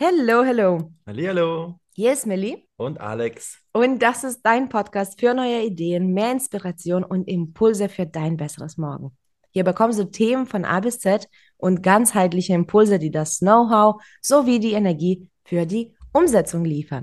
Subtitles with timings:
[0.00, 0.92] Hello, hello.
[1.08, 3.58] Hallihallo Hier ist Millie und Alex.
[3.72, 8.76] und das ist dein Podcast für neue Ideen, mehr Inspiration und Impulse für dein besseres
[8.78, 9.10] Morgen.
[9.50, 11.26] Hier bekommst du Themen von A bis Z
[11.56, 17.02] und ganzheitliche Impulse, die das Know-how sowie die Energie für die Umsetzung liefern.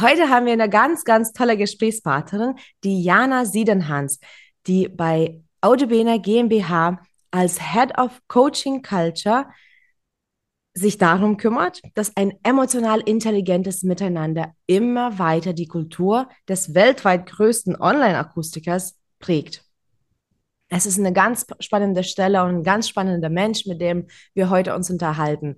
[0.00, 2.54] Heute haben wir eine ganz, ganz tolle Gesprächspartnerin,
[2.84, 4.18] die Jana Siedenhans,
[4.66, 7.02] die bei Audubena GmbH
[7.32, 9.44] als Head of Coaching Culture
[10.74, 17.76] sich darum kümmert, dass ein emotional intelligentes Miteinander immer weiter die Kultur des weltweit größten
[17.80, 19.64] Online-Akustikers prägt.
[20.68, 24.74] Es ist eine ganz spannende Stelle und ein ganz spannender Mensch, mit dem wir heute
[24.74, 25.56] uns unterhalten.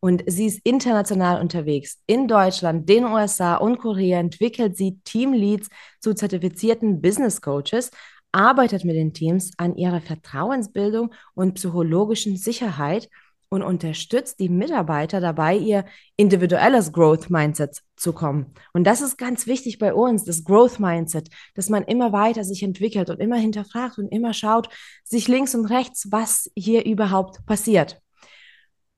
[0.00, 1.98] Und sie ist international unterwegs.
[2.06, 5.68] In Deutschland, den USA und Korea entwickelt sie Teamleads
[6.00, 7.90] zu zertifizierten Business Coaches,
[8.32, 13.08] arbeitet mit den Teams an ihrer Vertrauensbildung und psychologischen Sicherheit
[13.54, 15.84] und unterstützt die Mitarbeiter dabei, ihr
[16.16, 18.52] individuelles Growth Mindset zu kommen.
[18.72, 22.64] Und das ist ganz wichtig bei uns, das Growth Mindset, dass man immer weiter sich
[22.64, 24.68] entwickelt und immer hinterfragt und immer schaut,
[25.04, 28.00] sich links und rechts, was hier überhaupt passiert.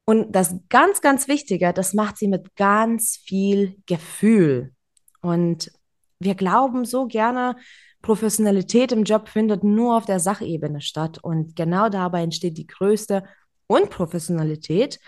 [0.06, 4.72] Und das ganz, ganz Wichtige, das macht sie mit ganz viel Gefühl.
[5.20, 5.70] Und
[6.18, 7.56] wir glauben so gerne,
[8.00, 11.18] Professionalität im Job findet nur auf der Sachebene statt.
[11.22, 13.22] Und genau dabei entsteht die größte
[13.66, 14.98] Unprofessionalität,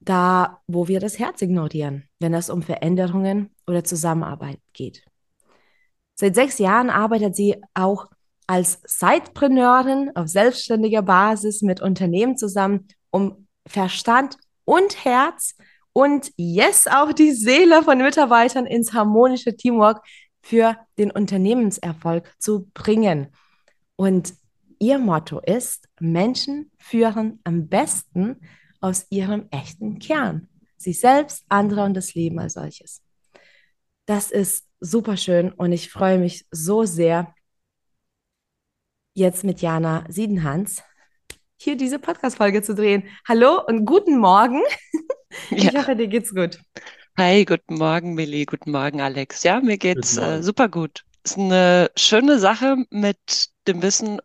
[0.00, 5.04] da wo wir das Herz ignorieren, wenn es um Veränderungen oder Zusammenarbeit geht.
[6.14, 8.06] Seit sechs Jahren arbeitet sie auch
[8.46, 15.56] als Sidepreneurin auf selbstständiger Basis mit Unternehmen zusammen, um Verstand und Herz
[15.92, 20.04] und yes, auch die Seele von Mitarbeitern ins harmonische Teamwork
[20.42, 23.28] für den Unternehmenserfolg zu bringen.
[23.96, 24.34] Und
[24.84, 28.42] Ihr Motto ist, Menschen führen am besten
[28.82, 30.46] aus ihrem echten Kern.
[30.76, 33.00] Sich selbst, andere und das Leben als solches.
[34.04, 37.34] Das ist super schön und ich freue mich so sehr,
[39.14, 40.82] jetzt mit Jana Siedenhans
[41.56, 43.04] hier diese Podcast-Folge zu drehen.
[43.26, 44.60] Hallo und guten Morgen.
[45.50, 45.80] Ich ja.
[45.80, 46.60] hoffe, dir geht's gut.
[47.16, 48.44] Hi, guten Morgen, Millie.
[48.44, 49.44] Guten Morgen, Alex.
[49.44, 51.04] Ja, mir geht's äh, super gut.
[51.24, 54.20] Ist eine schöne Sache mit dem Wissen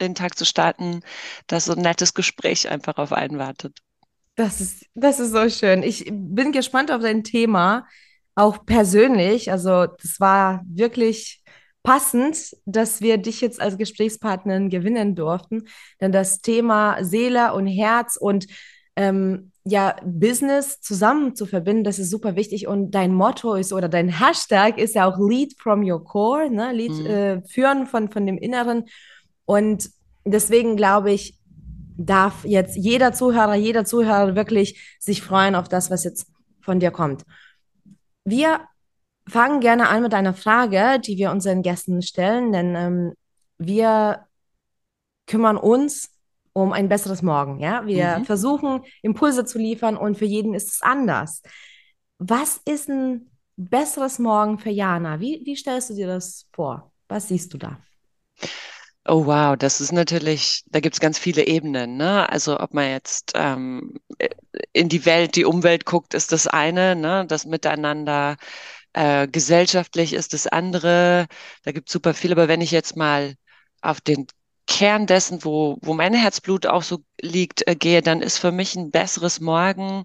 [0.00, 1.00] den Tag zu starten,
[1.46, 3.78] dass so ein nettes Gespräch einfach auf einen wartet.
[4.36, 5.82] Das ist, das ist so schön.
[5.82, 7.86] Ich bin gespannt auf dein Thema,
[8.34, 9.50] auch persönlich.
[9.50, 11.42] Also, das war wirklich
[11.82, 15.64] passend, dass wir dich jetzt als Gesprächspartnerin gewinnen durften.
[16.00, 18.46] Denn das Thema Seele und Herz und
[18.94, 22.66] ähm, ja, Business zusammen zu verbinden, das ist super wichtig.
[22.66, 26.72] Und dein Motto ist oder dein Hashtag ist ja auch Lead from your core, ne?
[26.72, 27.06] Lead, mhm.
[27.06, 28.84] äh, führen von, von dem Inneren.
[29.48, 29.90] Und
[30.26, 31.38] deswegen glaube ich,
[31.96, 36.90] darf jetzt jeder Zuhörer, jeder Zuhörer wirklich sich freuen auf das, was jetzt von dir
[36.90, 37.24] kommt.
[38.24, 38.60] Wir
[39.26, 43.14] fangen gerne an mit einer Frage, die wir unseren Gästen stellen, denn ähm,
[43.56, 44.26] wir
[45.26, 46.10] kümmern uns
[46.52, 47.58] um ein besseres Morgen.
[47.58, 48.24] Ja, wir mhm.
[48.26, 51.40] versuchen Impulse zu liefern und für jeden ist es anders.
[52.18, 55.20] Was ist ein besseres Morgen für Jana?
[55.20, 56.92] Wie, wie stellst du dir das vor?
[57.08, 57.78] Was siehst du da?
[59.10, 61.96] Oh wow, das ist natürlich, da gibt es ganz viele Ebenen.
[61.96, 62.28] Ne?
[62.28, 63.94] Also ob man jetzt ähm,
[64.74, 67.24] in die Welt, die Umwelt guckt, ist das eine, ne?
[67.26, 68.36] das Miteinander
[68.94, 71.26] äh, gesellschaftlich ist das andere.
[71.64, 72.32] Da gibt es super viel.
[72.32, 73.34] Aber wenn ich jetzt mal
[73.82, 74.26] auf den
[74.66, 78.76] Kern dessen, wo, wo mein Herzblut auch so liegt, äh, gehe, dann ist für mich
[78.76, 80.04] ein besseres Morgen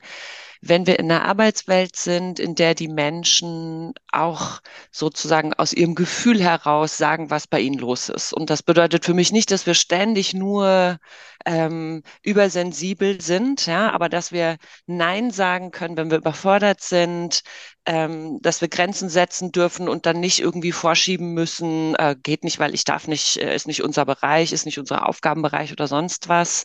[0.66, 6.42] wenn wir in einer Arbeitswelt sind, in der die Menschen auch sozusagen aus ihrem Gefühl
[6.42, 8.34] heraus sagen, was bei ihnen los ist.
[8.34, 11.00] Und das bedeutet für mich nicht, dass wir ständig nur
[11.46, 17.42] ähm, übersensibel sind, ja, aber dass wir Nein sagen können, wenn wir überfordert sind,
[17.86, 22.60] ähm, dass wir Grenzen setzen dürfen und dann nicht irgendwie vorschieben müssen, äh, geht nicht,
[22.60, 26.30] weil ich darf nicht, äh, ist nicht unser Bereich, ist nicht unser Aufgabenbereich oder sonst
[26.30, 26.64] was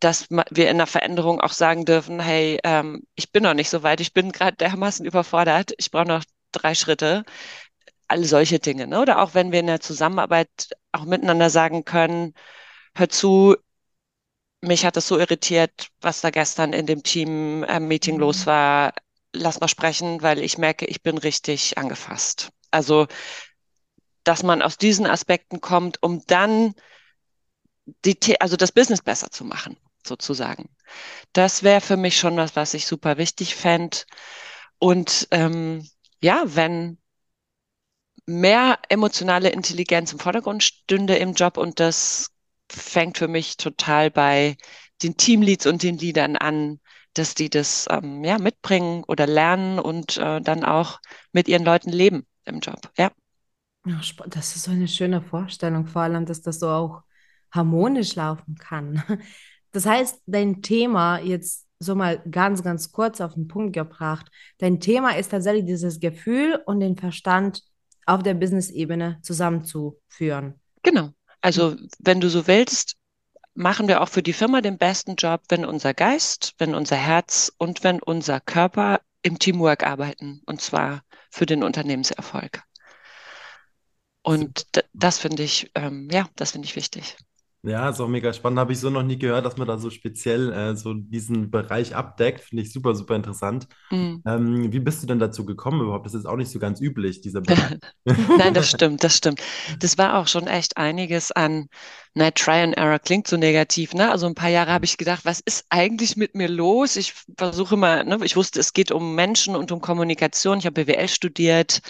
[0.00, 3.82] dass wir in der Veränderung auch sagen dürfen, hey, ähm, ich bin noch nicht so
[3.82, 7.24] weit, ich bin gerade dermaßen überfordert, ich brauche noch drei Schritte.
[8.08, 8.86] Alle solche Dinge.
[8.86, 9.00] Ne?
[9.00, 12.34] Oder auch wenn wir in der Zusammenarbeit auch miteinander sagen können,
[12.94, 13.56] hör zu,
[14.60, 18.20] mich hat das so irritiert, was da gestern in dem Team-Meeting mhm.
[18.20, 18.94] los war.
[19.32, 22.50] Lass mal sprechen, weil ich merke, ich bin richtig angefasst.
[22.70, 23.06] Also,
[24.24, 26.74] dass man aus diesen Aspekten kommt, um dann
[28.04, 29.76] die, also das Business besser zu machen
[30.06, 30.68] sozusagen.
[31.32, 33.98] Das wäre für mich schon was, was ich super wichtig fände.
[34.78, 35.88] Und ähm,
[36.20, 36.98] ja, wenn
[38.26, 42.30] mehr emotionale Intelligenz im Vordergrund stünde im Job und das
[42.70, 44.56] fängt für mich total bei
[45.02, 46.80] den Teamleads und den Leadern an,
[47.14, 51.00] dass die das ähm, ja mitbringen oder lernen und äh, dann auch
[51.32, 52.90] mit ihren Leuten leben im Job.
[52.98, 53.10] Ja.
[54.26, 57.02] Das ist so eine schöne Vorstellung, vor allem, dass das so auch
[57.52, 59.02] harmonisch laufen kann.
[59.76, 64.24] Das heißt, dein Thema jetzt so mal ganz, ganz kurz auf den Punkt gebracht.
[64.56, 67.62] Dein Thema ist tatsächlich dieses Gefühl und den Verstand
[68.06, 70.58] auf der Business-Ebene zusammenzuführen.
[70.82, 71.10] Genau.
[71.42, 72.96] Also, wenn du so willst,
[73.52, 77.52] machen wir auch für die Firma den besten Job, wenn unser Geist, wenn unser Herz
[77.58, 80.40] und wenn unser Körper im Teamwork arbeiten.
[80.46, 82.62] Und zwar für den Unternehmenserfolg.
[84.22, 84.64] Und
[84.94, 87.18] das finde ich, ähm, ja, das finde ich wichtig.
[87.62, 88.60] Ja, ist auch mega spannend.
[88.60, 91.96] Habe ich so noch nie gehört, dass man da so speziell äh, so diesen Bereich
[91.96, 92.42] abdeckt.
[92.42, 93.66] Finde ich super, super interessant.
[93.90, 94.22] Mhm.
[94.24, 96.06] Ähm, wie bist du denn dazu gekommen überhaupt?
[96.06, 97.78] Das ist auch nicht so ganz üblich, dieser Bereich.
[98.38, 99.42] Nein, das stimmt, das stimmt.
[99.80, 101.66] Das war auch schon echt einiges an,
[102.14, 104.10] na, Try and Error klingt so negativ, ne?
[104.10, 106.96] Also ein paar Jahre habe ich gedacht, was ist eigentlich mit mir los?
[106.96, 108.18] Ich versuche mal, ne?
[108.22, 110.58] Ich wusste, es geht um Menschen und um Kommunikation.
[110.58, 111.82] Ich habe BWL studiert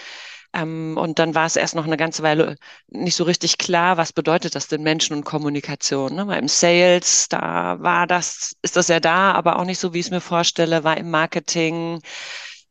[0.54, 2.56] ähm, und dann war es erst noch eine ganze Weile
[2.88, 6.14] nicht so richtig klar, was bedeutet das denn Menschen und Kommunikation.
[6.14, 6.26] Ne?
[6.26, 10.00] Weil im Sales, da war das, ist das ja da, aber auch nicht so, wie
[10.00, 12.00] ich es mir vorstelle, war im Marketing.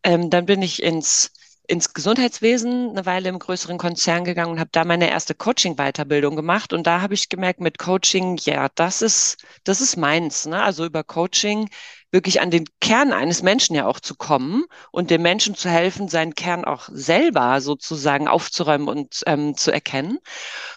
[0.03, 1.31] Ähm, dann bin ich ins
[1.67, 6.73] ins Gesundheitswesen eine Weile im größeren Konzern gegangen und habe da meine erste Coaching-Weiterbildung gemacht.
[6.73, 10.45] Und da habe ich gemerkt, mit Coaching, ja, das ist, das ist meins.
[10.45, 10.61] Ne?
[10.61, 11.69] Also über Coaching
[12.15, 16.07] wirklich an den Kern eines Menschen ja auch zu kommen und dem Menschen zu helfen,
[16.07, 20.19] seinen Kern auch selber sozusagen aufzuräumen und ähm, zu erkennen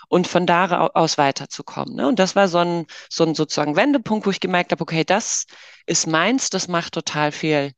[0.08, 1.94] und von da aus weiterzukommen.
[1.94, 2.08] Ne?
[2.08, 5.46] Und das war so ein, so ein sozusagen Wendepunkt, wo ich gemerkt habe, okay, das
[5.87, 7.73] ist meins, das macht total viel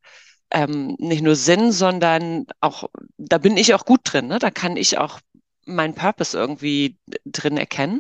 [0.51, 2.85] ähm, nicht nur Sinn, sondern auch,
[3.19, 4.27] da bin ich auch gut drin.
[4.29, 4.39] Ne?
[4.39, 5.21] Da kann ich auch
[5.67, 7.99] meinen Purpose irgendwie drin erkennen.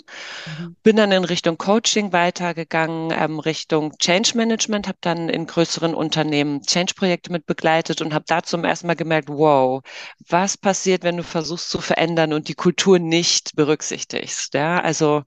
[0.58, 0.76] Mhm.
[0.82, 6.62] Bin dann in Richtung Coaching weitergegangen, ähm, Richtung Change Management, habe dann in größeren Unternehmen
[6.62, 9.82] Change-Projekte mit begleitet und habe da zum ersten Mal gemerkt, wow,
[10.28, 14.54] was passiert, wenn du versuchst zu verändern und die Kultur nicht berücksichtigst.
[14.54, 15.22] Ja, also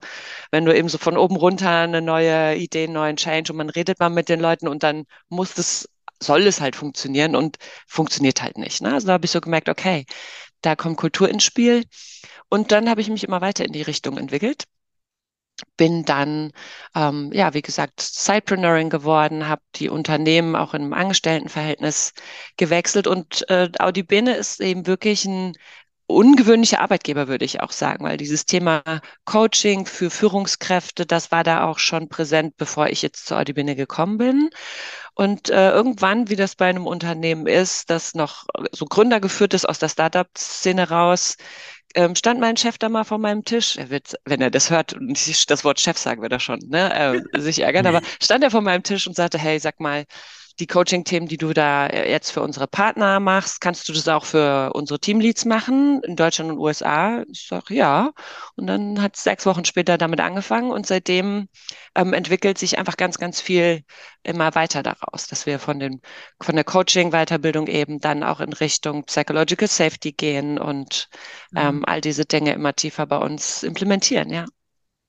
[0.50, 3.70] wenn du eben so von oben runter eine neue Idee, einen neuen Change und man
[3.70, 5.88] redet mal mit den Leuten und dann muss es
[6.22, 8.80] soll es halt funktionieren und funktioniert halt nicht.
[8.82, 8.92] Ne?
[8.92, 10.06] Also da habe ich so gemerkt, okay,
[10.66, 11.84] da kommt Kultur ins Spiel.
[12.48, 14.64] Und dann habe ich mich immer weiter in die Richtung entwickelt.
[15.76, 16.50] Bin dann,
[16.96, 22.12] ähm, ja, wie gesagt, Sidepreneurin geworden, habe die Unternehmen auch einem Angestelltenverhältnis
[22.56, 25.54] gewechselt und äh, Audibene ist eben wirklich ein
[26.06, 28.82] ungewöhnlicher Arbeitgeber, würde ich auch sagen, weil dieses Thema
[29.24, 34.18] Coaching für Führungskräfte, das war da auch schon präsent, bevor ich jetzt zur Audibene gekommen
[34.18, 34.50] bin.
[35.14, 39.68] Und äh, irgendwann, wie das bei einem Unternehmen ist, das noch so Gründer geführt ist
[39.68, 41.36] aus der Startup-Szene raus,
[41.94, 43.76] ähm, stand mein Chef da mal vor meinem Tisch.
[43.76, 46.58] Er wird, wenn er das hört und ich das Wort Chef sagen, wird er schon
[46.66, 50.04] ne, äh, sich ärgern, aber stand er vor meinem Tisch und sagte, hey, sag mal,
[50.60, 54.72] die Coaching-Themen, die du da jetzt für unsere Partner machst, kannst du das auch für
[54.72, 57.24] unsere Teamleads machen in Deutschland und USA?
[57.30, 58.12] Ich sage ja.
[58.56, 61.48] Und dann hat es sechs Wochen später damit angefangen und seitdem
[61.96, 63.82] ähm, entwickelt sich einfach ganz, ganz viel
[64.22, 66.00] immer weiter daraus, dass wir von den
[66.40, 71.08] von der Coaching-Weiterbildung eben dann auch in Richtung Psychological Safety gehen und
[71.50, 71.58] mhm.
[71.58, 74.46] ähm, all diese Dinge immer tiefer bei uns implementieren, ja.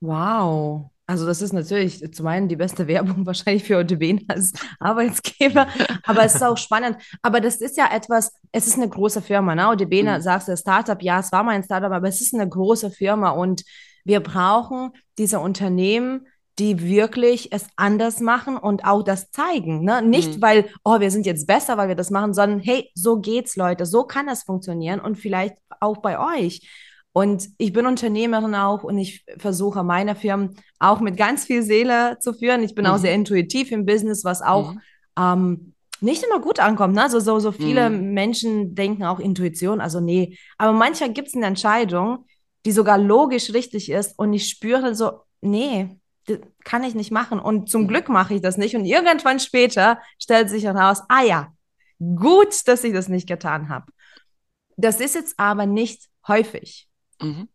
[0.01, 0.91] Wow.
[1.07, 5.67] Also das ist natürlich zum einen die beste Werbung wahrscheinlich für OTB als Arbeitsgeber,
[6.03, 6.97] aber es ist auch spannend.
[7.21, 9.69] Aber das ist ja etwas, es ist eine große Firma, ne?
[9.69, 10.21] OTB, mhm.
[10.21, 13.31] sagst du, Startup, ja, es war mal ein Startup, aber es ist eine große Firma
[13.31, 13.63] und
[14.03, 19.83] wir brauchen diese Unternehmen, die wirklich es anders machen und auch das zeigen.
[19.83, 20.01] Ne?
[20.01, 20.41] Nicht, mhm.
[20.41, 23.85] weil, oh, wir sind jetzt besser, weil wir das machen, sondern hey, so geht's, Leute,
[23.85, 26.61] so kann das funktionieren und vielleicht auch bei euch.
[27.17, 32.17] Und ich bin Unternehmerin auch und ich versuche meine Firmen auch mit ganz viel Seele
[32.19, 32.61] zu führen.
[32.61, 32.91] Ich bin mhm.
[32.91, 34.81] auch sehr intuitiv im Business, was auch mhm.
[35.17, 36.93] ähm, nicht immer gut ankommt.
[36.93, 37.03] Ne?
[37.03, 38.13] Also so, so viele mhm.
[38.13, 40.37] Menschen denken auch Intuition, also nee.
[40.57, 42.25] Aber manchmal gibt es eine Entscheidung,
[42.65, 47.39] die sogar logisch richtig ist und ich spüre so, nee, das kann ich nicht machen.
[47.39, 47.87] Und zum mhm.
[47.87, 48.75] Glück mache ich das nicht.
[48.75, 51.53] Und irgendwann später stellt sich heraus, ah ja,
[51.97, 53.85] gut, dass ich das nicht getan habe.
[54.75, 56.89] Das ist jetzt aber nicht häufig.
[57.21, 57.49] Mhm.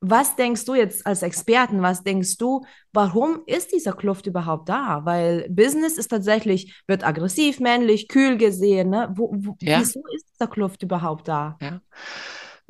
[0.00, 5.00] Was denkst du jetzt als Experten, was denkst du, warum ist dieser Kluft überhaupt da?
[5.04, 8.90] Weil Business ist tatsächlich, wird aggressiv, männlich, kühl gesehen.
[8.90, 9.08] Ne?
[9.16, 9.80] Wo, wo, ja.
[9.80, 11.56] Wieso ist dieser Kluft überhaupt da?
[11.62, 11.80] Ja.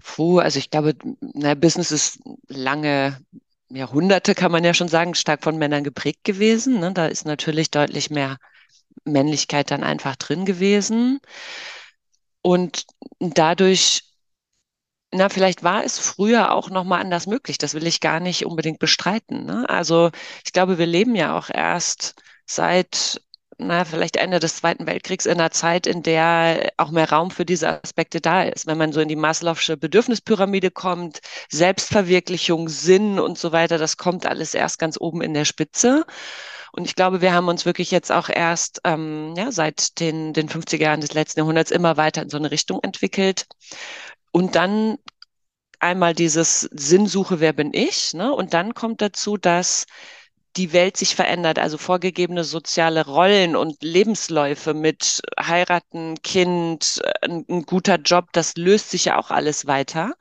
[0.00, 3.18] Puh, also ich glaube, na, Business ist lange
[3.68, 6.78] Jahrhunderte, kann man ja schon sagen, stark von Männern geprägt gewesen.
[6.78, 6.92] Ne?
[6.92, 8.36] Da ist natürlich deutlich mehr
[9.04, 11.18] Männlichkeit dann einfach drin gewesen.
[12.42, 12.86] Und
[13.18, 14.13] dadurch
[15.14, 17.58] na, vielleicht war es früher auch noch mal anders möglich.
[17.58, 19.44] Das will ich gar nicht unbedingt bestreiten.
[19.44, 19.64] Ne?
[19.68, 20.10] Also
[20.44, 22.16] ich glaube, wir leben ja auch erst
[22.46, 23.20] seit
[23.58, 27.44] na, vielleicht Ende des Zweiten Weltkriegs in einer Zeit, in der auch mehr Raum für
[27.44, 28.66] diese Aspekte da ist.
[28.66, 34.26] Wenn man so in die Maslow'sche Bedürfnispyramide kommt, Selbstverwirklichung, Sinn und so weiter, das kommt
[34.26, 36.04] alles erst ganz oben in der Spitze.
[36.72, 40.48] Und ich glaube, wir haben uns wirklich jetzt auch erst ähm, ja, seit den, den
[40.48, 43.46] 50er Jahren des letzten Jahrhunderts immer weiter in so eine Richtung entwickelt.
[44.36, 44.98] Und dann
[45.78, 48.14] einmal dieses Sinnsuche, wer bin ich?
[48.14, 48.32] Ne?
[48.34, 49.86] Und dann kommt dazu, dass
[50.56, 57.62] die Welt sich verändert, also vorgegebene soziale Rollen und Lebensläufe mit heiraten, Kind, ein, ein
[57.62, 60.14] guter Job, das löst sich ja auch alles weiter.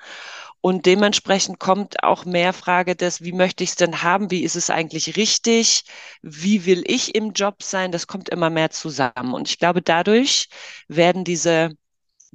[0.62, 4.29] Und dementsprechend kommt auch mehr Frage des, wie möchte ich es denn haben?
[4.29, 5.86] Wie ist es eigentlich richtig?
[6.22, 7.91] Wie will ich im Job sein?
[7.91, 9.34] Das kommt immer mehr zusammen.
[9.34, 10.50] Und ich glaube, dadurch
[10.88, 11.72] werden diese,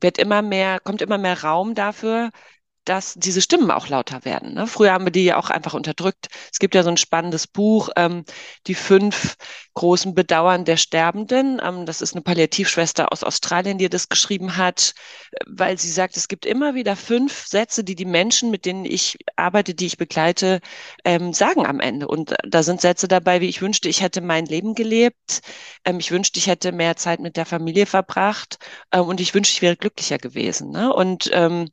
[0.00, 2.30] wird immer mehr, kommt immer mehr Raum dafür,
[2.88, 4.54] dass diese Stimmen auch lauter werden.
[4.54, 4.66] Ne?
[4.66, 6.28] Früher haben wir die ja auch einfach unterdrückt.
[6.50, 8.24] Es gibt ja so ein spannendes Buch, ähm,
[8.66, 9.36] die fünf
[9.74, 11.60] großen Bedauern der Sterbenden.
[11.62, 14.94] Ähm, das ist eine Palliativschwester aus Australien, die das geschrieben hat,
[15.46, 19.18] weil sie sagt, es gibt immer wieder fünf Sätze, die die Menschen, mit denen ich
[19.36, 20.60] arbeite, die ich begleite,
[21.04, 22.08] ähm, sagen am Ende.
[22.08, 25.42] Und da sind Sätze dabei, wie ich wünschte, ich hätte mein Leben gelebt.
[25.84, 28.58] Ähm, ich wünschte, ich hätte mehr Zeit mit der Familie verbracht.
[28.92, 30.70] Ähm, und ich wünschte, ich wäre glücklicher gewesen.
[30.70, 30.92] Ne?
[30.92, 31.68] Und ähm,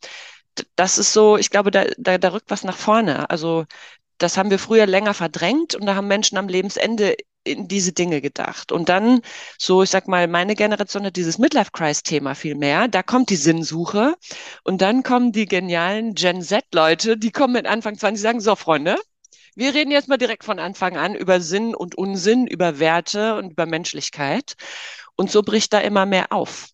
[0.75, 3.29] das ist so, ich glaube, da, da, da rückt was nach vorne.
[3.29, 3.65] Also
[4.17, 8.21] das haben wir früher länger verdrängt und da haben Menschen am Lebensende in diese Dinge
[8.21, 8.71] gedacht.
[8.71, 9.21] Und dann,
[9.57, 12.87] so, ich sag mal, meine Generation hat dieses Midlife-Crisis-Thema viel mehr.
[12.87, 14.15] Da kommt die Sinnsuche.
[14.63, 18.55] Und dann kommen die genialen Gen Z-Leute, die kommen mit Anfang 20, die sagen, so,
[18.55, 18.97] Freunde,
[19.55, 23.51] wir reden jetzt mal direkt von Anfang an über Sinn und Unsinn, über Werte und
[23.51, 24.55] über Menschlichkeit.
[25.15, 26.69] Und so bricht da immer mehr auf.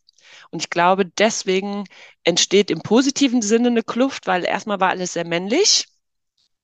[0.52, 1.86] Und ich glaube, deswegen
[2.24, 5.88] entsteht im positiven Sinne eine Kluft, weil erstmal war alles sehr männlich.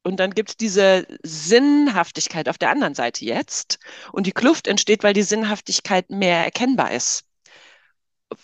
[0.04, 3.80] Und dann gibt es diese Sinnhaftigkeit auf der anderen Seite jetzt.
[4.12, 7.26] Und die Kluft entsteht, weil die Sinnhaftigkeit mehr erkennbar ist.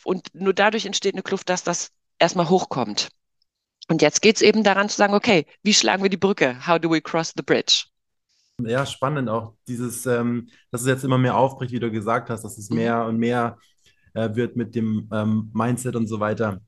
[0.03, 3.09] Und nur dadurch entsteht eine Kluft, dass das erstmal hochkommt.
[3.89, 6.65] Und jetzt geht es eben daran zu sagen, okay, wie schlagen wir die Brücke?
[6.65, 7.85] How do we cross the bridge?
[8.59, 12.43] Ja, spannend auch dieses, ähm, dass es jetzt immer mehr aufbricht, wie du gesagt hast,
[12.43, 12.75] dass es mhm.
[12.77, 13.57] mehr und mehr
[14.13, 16.62] äh, wird mit dem ähm, Mindset und so weiter.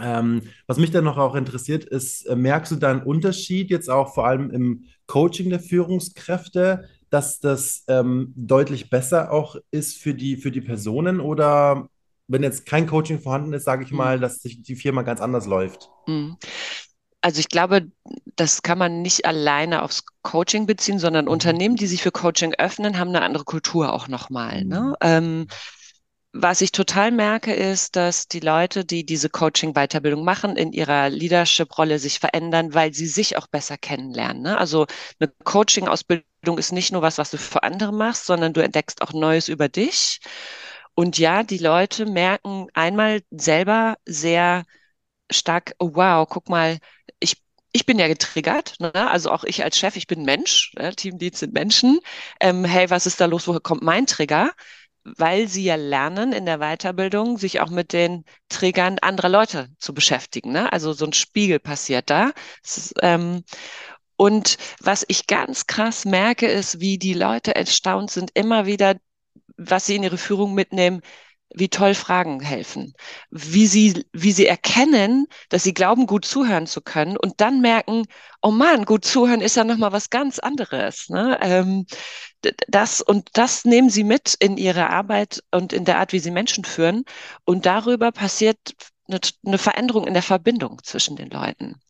[0.00, 3.90] Ähm, was mich dann noch auch interessiert, ist, äh, merkst du da einen Unterschied jetzt
[3.90, 10.14] auch vor allem im Coaching der Führungskräfte, dass das ähm, deutlich besser auch ist für
[10.14, 11.88] die, für die Personen oder
[12.28, 13.96] wenn jetzt kein Coaching vorhanden ist, sage ich mhm.
[13.96, 15.90] mal, dass sich die Firma ganz anders läuft?
[16.06, 16.36] Mhm.
[17.22, 17.90] Also ich glaube,
[18.36, 21.32] das kann man nicht alleine aufs Coaching beziehen, sondern mhm.
[21.32, 24.64] Unternehmen, die sich für Coaching öffnen, haben eine andere Kultur auch nochmal.
[24.64, 24.80] Ne?
[24.80, 24.94] Mhm.
[25.00, 25.46] Ähm,
[26.32, 31.98] was ich total merke, ist, dass die Leute, die diese Coaching-Weiterbildung machen, in ihrer Leadership-Rolle
[31.98, 34.42] sich verändern, weil sie sich auch besser kennenlernen.
[34.42, 34.56] Ne?
[34.58, 34.86] Also
[35.18, 39.12] eine Coaching-Ausbildung ist nicht nur was, was du für andere machst, sondern du entdeckst auch
[39.12, 40.20] Neues über dich.
[40.94, 44.64] Und ja, die Leute merken einmal selber sehr
[45.30, 46.78] stark, oh wow, guck mal,
[47.20, 47.36] ich
[47.72, 48.92] ich bin ja getriggert, ne?
[49.10, 50.92] also auch ich als Chef, ich bin Mensch, ne?
[50.94, 52.00] Teamleads sind Menschen.
[52.40, 53.46] Ähm, hey, was ist da los?
[53.46, 54.50] Woher kommt mein Trigger?
[55.04, 59.94] Weil sie ja lernen in der Weiterbildung, sich auch mit den Triggern anderer Leute zu
[59.94, 60.52] beschäftigen.
[60.52, 60.72] Ne?
[60.72, 62.32] Also so ein Spiegel passiert da.
[62.62, 63.44] Ist, ähm,
[64.16, 68.96] und was ich ganz krass merke, ist, wie die Leute erstaunt sind, immer wieder,
[69.56, 71.00] was sie in ihre Führung mitnehmen,
[71.54, 72.94] wie toll Fragen helfen,
[73.30, 78.04] wie sie, wie sie erkennen, dass sie glauben, gut zuhören zu können und dann merken,
[78.42, 81.08] oh man, gut zuhören ist ja nochmal was ganz anderes.
[81.08, 81.38] Ne?
[81.42, 81.86] Ähm,
[82.68, 86.30] das und das nehmen sie mit in ihre Arbeit und in der Art, wie sie
[86.30, 87.04] Menschen führen
[87.44, 88.58] und darüber passiert
[89.44, 91.80] eine, Veränderung in der Verbindung zwischen den Leuten.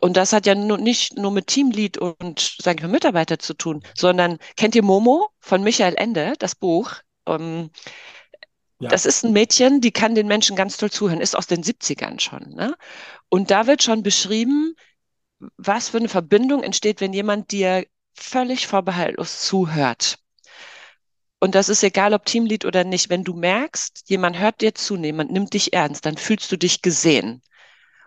[0.00, 3.54] Und das hat ja nur, nicht nur mit Teamlead und, sage ich mal, Mitarbeiter zu
[3.54, 6.94] tun, sondern kennt ihr Momo von Michael Ende, das Buch?
[7.26, 7.70] Um, ähm,
[8.80, 8.88] ja.
[8.88, 12.20] Das ist ein Mädchen, die kann den Menschen ganz toll zuhören, ist aus den 70ern
[12.20, 12.50] schon.
[12.54, 12.74] Ne?
[13.28, 14.74] Und da wird schon beschrieben,
[15.56, 20.18] was für eine Verbindung entsteht, wenn jemand dir völlig vorbehaltlos zuhört.
[21.40, 23.10] Und das ist egal, ob Teamlead oder nicht.
[23.10, 26.80] Wenn du merkst, jemand hört dir zu, jemand nimmt dich ernst, dann fühlst du dich
[26.80, 27.42] gesehen.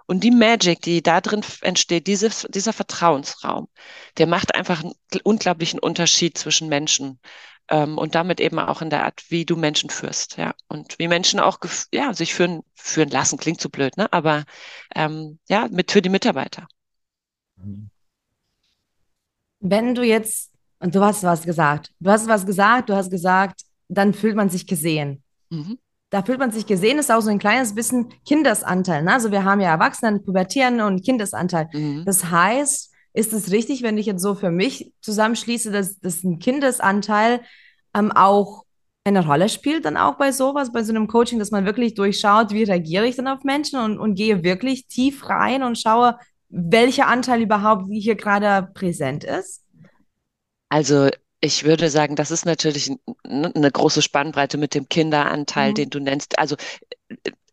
[0.08, 3.68] Und die Magic, die da drin entsteht, dieses, dieser Vertrauensraum,
[4.18, 4.94] der macht einfach einen
[5.24, 7.20] unglaublichen Unterschied zwischen Menschen
[7.70, 10.54] ähm, und damit eben auch in der Art, wie du Menschen führst, ja.
[10.68, 11.60] Und wie Menschen auch
[11.94, 14.12] ja, sich führen, führen lassen, klingt zu blöd, ne?
[14.12, 14.44] Aber
[14.96, 16.68] ähm, ja, mit für die Mitarbeiter.
[19.60, 23.62] Wenn du jetzt, und du hast was gesagt, du hast was gesagt, du hast gesagt,
[23.90, 25.24] dann fühlt man sich gesehen.
[25.50, 25.80] Mhm.
[26.10, 29.04] Da fühlt man sich gesehen, ist auch so ein kleines bisschen Kindesanteil.
[29.04, 29.14] Ne?
[29.14, 31.70] Also wir haben ja Erwachsenen, Pubertieren und Kindesanteil.
[31.74, 32.06] Mhm.
[32.06, 36.38] Das heißt, ist es richtig, wenn ich jetzt so für mich zusammenschließe, dass, dass ein
[36.38, 37.42] Kindesanteil
[37.96, 38.64] ähm, auch
[39.06, 42.52] eine Rolle spielt dann auch bei sowas, bei so einem Coaching, dass man wirklich durchschaut,
[42.52, 46.18] wie reagiere ich dann auf Menschen und, und gehe wirklich tief rein und schaue,
[46.50, 49.64] welcher Anteil überhaupt hier gerade präsent ist?
[50.70, 51.10] Also
[51.40, 52.92] ich würde sagen, das ist natürlich
[53.24, 55.76] eine große Spannbreite mit dem Kinderanteil, mhm.
[55.76, 56.38] den du nennst.
[56.38, 56.56] Also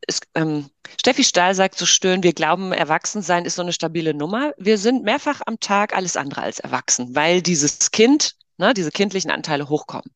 [0.07, 0.71] es, ähm,
[1.01, 4.53] Steffi Stahl sagt so schön, wir glauben, Erwachsensein ist so eine stabile Nummer.
[4.59, 9.31] Wir sind mehrfach am Tag alles andere als erwachsen, weil dieses Kind, ne, diese kindlichen
[9.31, 10.11] Anteile hochkommen.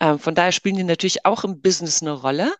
[0.00, 2.54] Ähm, von daher spielen die natürlich auch im Business eine Rolle.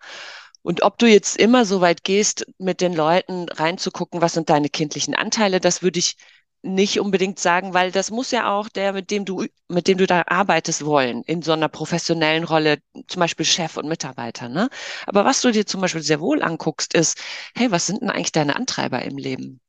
[0.62, 4.68] Und ob du jetzt immer so weit gehst, mit den Leuten reinzugucken, was sind deine
[4.68, 6.16] kindlichen Anteile, das würde ich
[6.62, 10.06] nicht unbedingt sagen, weil das muss ja auch der, mit dem du, mit dem du
[10.06, 14.68] da arbeitest, wollen, in so einer professionellen Rolle, zum Beispiel Chef und Mitarbeiter, ne?
[15.06, 17.18] Aber was du dir zum Beispiel sehr wohl anguckst, ist,
[17.54, 19.60] hey, was sind denn eigentlich deine Antreiber im Leben?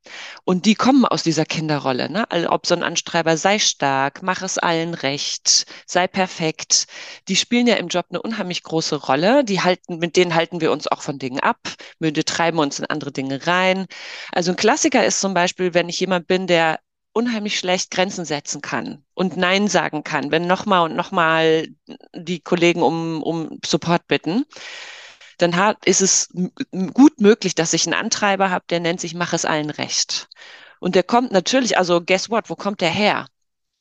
[0.46, 2.29] Und die kommen aus dieser Kinderrolle, ne?
[2.32, 6.88] Also ob so ein Antreiber sei stark, mach es allen recht, sei perfekt.
[7.27, 9.44] Die spielen ja im Job eine unheimlich große Rolle.
[9.44, 11.60] Die halten, mit denen halten wir uns auch von Dingen ab,
[12.00, 13.86] müde treiben uns in andere Dinge rein.
[14.32, 16.79] Also ein Klassiker ist zum Beispiel, wenn ich jemand bin, der
[17.17, 21.67] unheimlich schlecht Grenzen setzen kann und Nein sagen kann, wenn nochmal und nochmal
[22.13, 24.45] die Kollegen um, um Support bitten,
[25.39, 26.29] dann hat, ist es
[26.93, 30.29] gut möglich, dass ich einen Antreiber habe, der nennt sich, mach es allen recht.
[30.79, 33.27] Und der kommt natürlich, also guess what, wo kommt der her?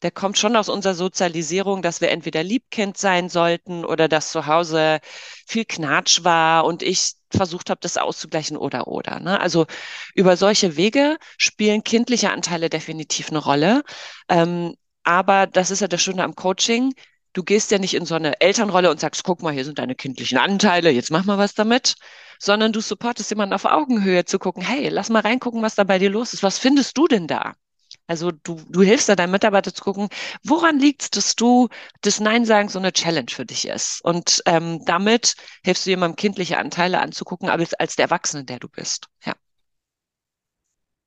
[0.02, 4.46] Der kommt schon aus unserer Sozialisierung, dass wir entweder Liebkind sein sollten oder dass zu
[4.46, 5.00] Hause
[5.46, 9.20] viel Knatsch war und ich versucht habe, das auszugleichen oder oder.
[9.20, 9.40] Ne?
[9.40, 9.66] Also
[10.14, 13.82] über solche Wege spielen kindliche Anteile definitiv eine Rolle.
[14.28, 14.74] Ähm,
[15.04, 16.94] aber das ist ja das Schöne am Coaching.
[17.32, 19.94] Du gehst ja nicht in so eine Elternrolle und sagst, guck mal, hier sind deine
[19.94, 21.94] kindlichen Anteile, jetzt mach mal was damit,
[22.38, 25.98] sondern du supportest jemanden auf Augenhöhe zu gucken, hey, lass mal reingucken, was da bei
[25.98, 26.42] dir los ist.
[26.42, 27.54] Was findest du denn da?
[28.06, 30.08] Also du, du hilfst da deinem Mitarbeiter zu gucken,
[30.44, 31.68] woran liegt es, dass du
[32.02, 34.00] das Nein sagen so eine Challenge für dich ist.
[34.04, 35.34] Und ähm, damit
[35.64, 39.08] hilfst du jemandem kindliche Anteile anzugucken, aber als der Erwachsene, der du bist.
[39.24, 39.34] Ja.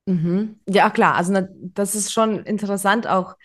[0.06, 0.60] Mhm.
[0.68, 1.16] Ja, klar.
[1.16, 3.36] Also das ist schon interessant, auch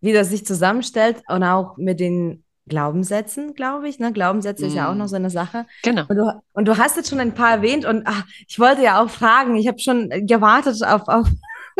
[0.00, 3.98] wie das sich zusammenstellt und auch mit den Glaubenssätzen, glaube ich.
[3.98, 4.12] Ne?
[4.12, 4.68] Glaubenssätze mm.
[4.68, 5.08] ist ja auch noch mhm.
[5.08, 5.66] so eine Sache.
[5.82, 6.04] Genau.
[6.08, 9.02] Und du, und du hast jetzt schon ein paar erwähnt und ach, ich wollte ja
[9.02, 11.26] auch fragen, ich habe schon gewartet auf, auf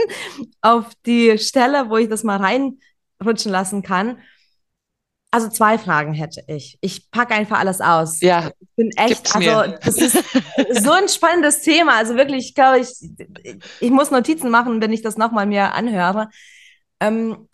[0.60, 4.18] auf die Stelle, wo ich das mal reinrutschen lassen kann.
[5.32, 6.76] Also zwei Fragen hätte ich.
[6.80, 8.20] Ich packe einfach alles aus.
[8.20, 8.50] Ja.
[8.58, 10.24] Ich bin echt, also das ist
[10.82, 11.96] so ein spannendes Thema.
[11.96, 12.88] Also wirklich, ich glaube, ich,
[13.80, 16.30] ich muss Notizen machen, wenn ich das nochmal mir anhöre.
[16.98, 17.48] Ähm,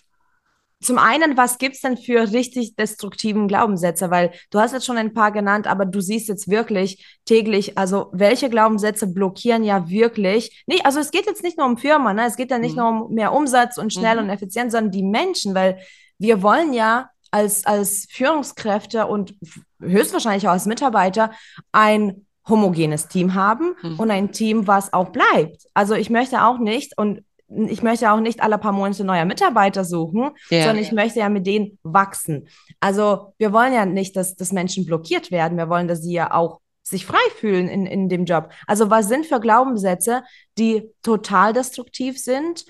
[0.87, 4.11] zum einen, was gibt es denn für richtig destruktiven Glaubenssätze?
[4.11, 8.07] Weil du hast jetzt schon ein paar genannt, aber du siehst jetzt wirklich täglich, also
[8.13, 12.27] welche Glaubenssätze blockieren ja wirklich, nee, also es geht jetzt nicht nur um Firmen, ne?
[12.27, 12.83] es geht ja nicht mhm.
[12.83, 14.25] nur um mehr Umsatz und schnell mhm.
[14.25, 15.79] und effizient, sondern die Menschen, weil
[16.19, 19.35] wir wollen ja als, als Führungskräfte und
[19.81, 21.33] höchstwahrscheinlich auch als Mitarbeiter
[21.73, 23.99] ein homogenes Team haben mhm.
[23.99, 25.67] und ein Team, was auch bleibt.
[25.75, 29.85] Also ich möchte auch nicht, und ich möchte auch nicht alle paar Monate neue Mitarbeiter
[29.85, 30.65] suchen, yeah.
[30.65, 32.49] sondern ich möchte ja mit denen wachsen.
[32.81, 35.57] Also wir wollen ja nicht, dass, dass Menschen blockiert werden.
[35.57, 38.51] Wir wollen, dass sie ja auch sich frei fühlen in, in dem Job.
[38.67, 40.23] Also was sind für Glaubenssätze,
[40.59, 42.65] die total destruktiv sind?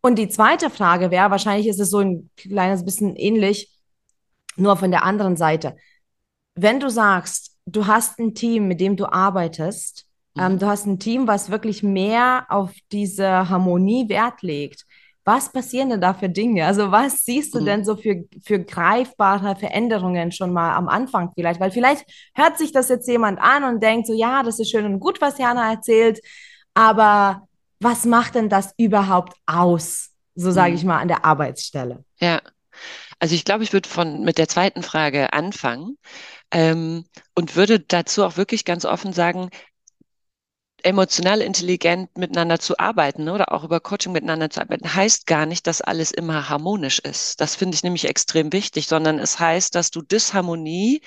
[0.00, 3.70] Und die zweite Frage wäre, wahrscheinlich ist es so ein kleines bisschen ähnlich,
[4.56, 5.76] nur von der anderen Seite.
[6.54, 10.07] Wenn du sagst, du hast ein Team, mit dem du arbeitest,
[10.38, 10.58] ähm, mhm.
[10.58, 14.84] du hast ein Team, was wirklich mehr auf diese Harmonie Wert legt.
[15.24, 16.64] Was passieren denn da für Dinge?
[16.64, 17.64] Also was siehst du mhm.
[17.66, 21.60] denn so für, für greifbare Veränderungen schon mal am Anfang vielleicht?
[21.60, 24.86] Weil vielleicht hört sich das jetzt jemand an und denkt so, ja, das ist schön
[24.86, 26.20] und gut, was Jana erzählt,
[26.72, 27.42] aber
[27.80, 30.76] was macht denn das überhaupt aus, so sage mhm.
[30.76, 32.04] ich mal, an der Arbeitsstelle?
[32.20, 32.40] Ja,
[33.18, 35.98] also ich glaube, ich würde von mit der zweiten Frage anfangen
[36.52, 39.50] ähm, und würde dazu auch wirklich ganz offen sagen,
[40.82, 45.46] emotional intelligent miteinander zu arbeiten ne, oder auch über Coaching miteinander zu arbeiten, heißt gar
[45.46, 47.40] nicht, dass alles immer harmonisch ist.
[47.40, 51.00] Das finde ich nämlich extrem wichtig, sondern es heißt, dass du Disharmonie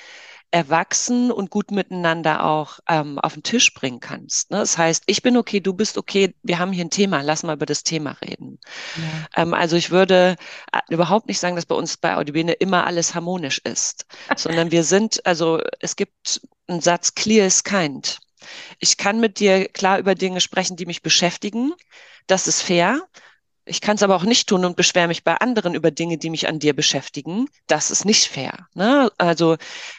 [0.52, 4.52] erwachsen und gut miteinander auch ähm, auf den Tisch bringen kannst.
[4.52, 4.58] Ne?
[4.58, 7.56] Das heißt, ich bin okay, du bist okay, wir haben hier ein Thema, lass mal
[7.56, 8.60] über das Thema reden.
[8.98, 9.44] Ja.
[9.44, 10.36] Ähm, also ich würde
[10.74, 14.06] äh, überhaupt nicht sagen, dass bei uns bei Audibene immer alles harmonisch ist,
[14.36, 18.20] sondern wir sind, also es gibt einen Satz, clear is kind.
[18.80, 21.74] Ich kann mit dir klar über Dinge sprechen, die mich beschäftigen.
[22.28, 23.02] Das ist fair.
[23.64, 26.32] Ich kann es aber auch nicht tun und beschwere mich bei anderen über Dinge, die
[26.32, 27.48] mich an dir beschäftigen.
[27.68, 28.68] Das ist nicht fair.
[28.74, 29.12] Ne?
[29.20, 29.58] Also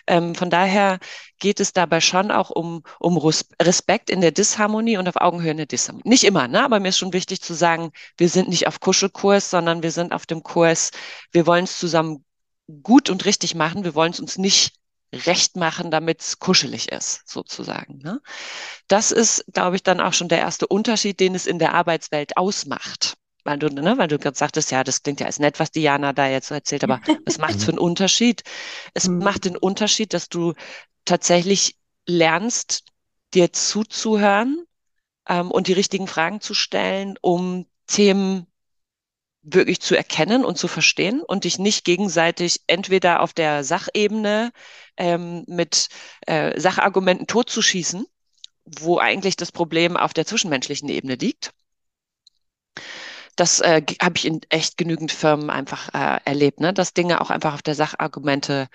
[0.08, 0.98] ähm, von daher
[1.38, 3.16] geht es dabei schon auch um, um
[3.60, 6.08] Respekt in der Disharmonie und auf Augenhöhe in der Disharmonie.
[6.08, 6.64] Nicht immer, ne?
[6.64, 10.12] aber mir ist schon wichtig zu sagen, wir sind nicht auf Kuschelkurs, sondern wir sind
[10.12, 10.90] auf dem Kurs,
[11.30, 12.24] wir wollen es zusammen
[12.82, 13.84] gut und richtig machen.
[13.84, 14.74] Wir wollen es uns nicht
[15.12, 17.98] recht machen, damit es kuschelig ist, sozusagen.
[17.98, 18.20] Ne?
[18.88, 22.36] Das ist, glaube ich, dann auch schon der erste Unterschied, den es in der Arbeitswelt
[22.36, 23.14] ausmacht.
[23.44, 26.12] Weil du, ne, weil du gerade sagtest, ja, das klingt ja als nett, was Diana
[26.12, 28.42] da jetzt so erzählt, aber was macht es für einen Unterschied?
[28.94, 29.18] Es Mhm.
[29.18, 30.54] macht den Unterschied, dass du
[31.04, 32.84] tatsächlich lernst,
[33.34, 34.64] dir zuzuhören
[35.28, 38.46] ähm, und die richtigen Fragen zu stellen, um Themen
[39.42, 44.52] wirklich zu erkennen und zu verstehen und dich nicht gegenseitig entweder auf der Sachebene
[44.96, 45.88] ähm, mit
[46.26, 48.06] äh, Sachargumenten totzuschießen,
[48.64, 51.52] wo eigentlich das Problem auf der zwischenmenschlichen Ebene liegt.
[53.36, 56.72] Das äh, habe ich in echt genügend Firmen einfach äh, erlebt, ne?
[56.72, 58.68] dass Dinge auch einfach auf der Sachargumente,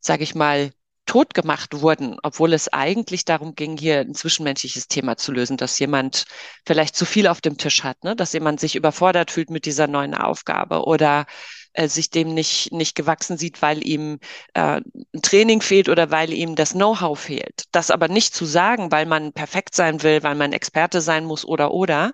[0.00, 0.72] sage ich mal,
[1.10, 5.76] tot gemacht wurden, obwohl es eigentlich darum ging, hier ein zwischenmenschliches Thema zu lösen, dass
[5.80, 6.24] jemand
[6.64, 8.14] vielleicht zu viel auf dem Tisch hat, ne?
[8.14, 11.26] dass jemand sich überfordert fühlt mit dieser neuen Aufgabe oder
[11.72, 14.20] äh, sich dem nicht, nicht gewachsen sieht, weil ihm
[14.54, 17.64] äh, ein Training fehlt oder weil ihm das Know-how fehlt.
[17.72, 21.44] Das aber nicht zu sagen, weil man perfekt sein will, weil man Experte sein muss
[21.44, 22.12] oder oder,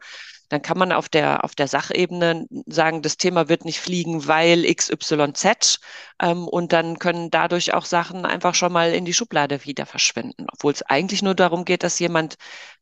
[0.48, 4.64] dann kann man auf der, auf der Sachebene sagen, das Thema wird nicht fliegen, weil
[4.72, 5.80] XYZ.
[6.22, 10.46] Ähm, und dann können dadurch auch Sachen einfach schon mal in die Schublade wieder verschwinden,
[10.52, 12.37] obwohl es eigentlich nur darum geht, dass jemand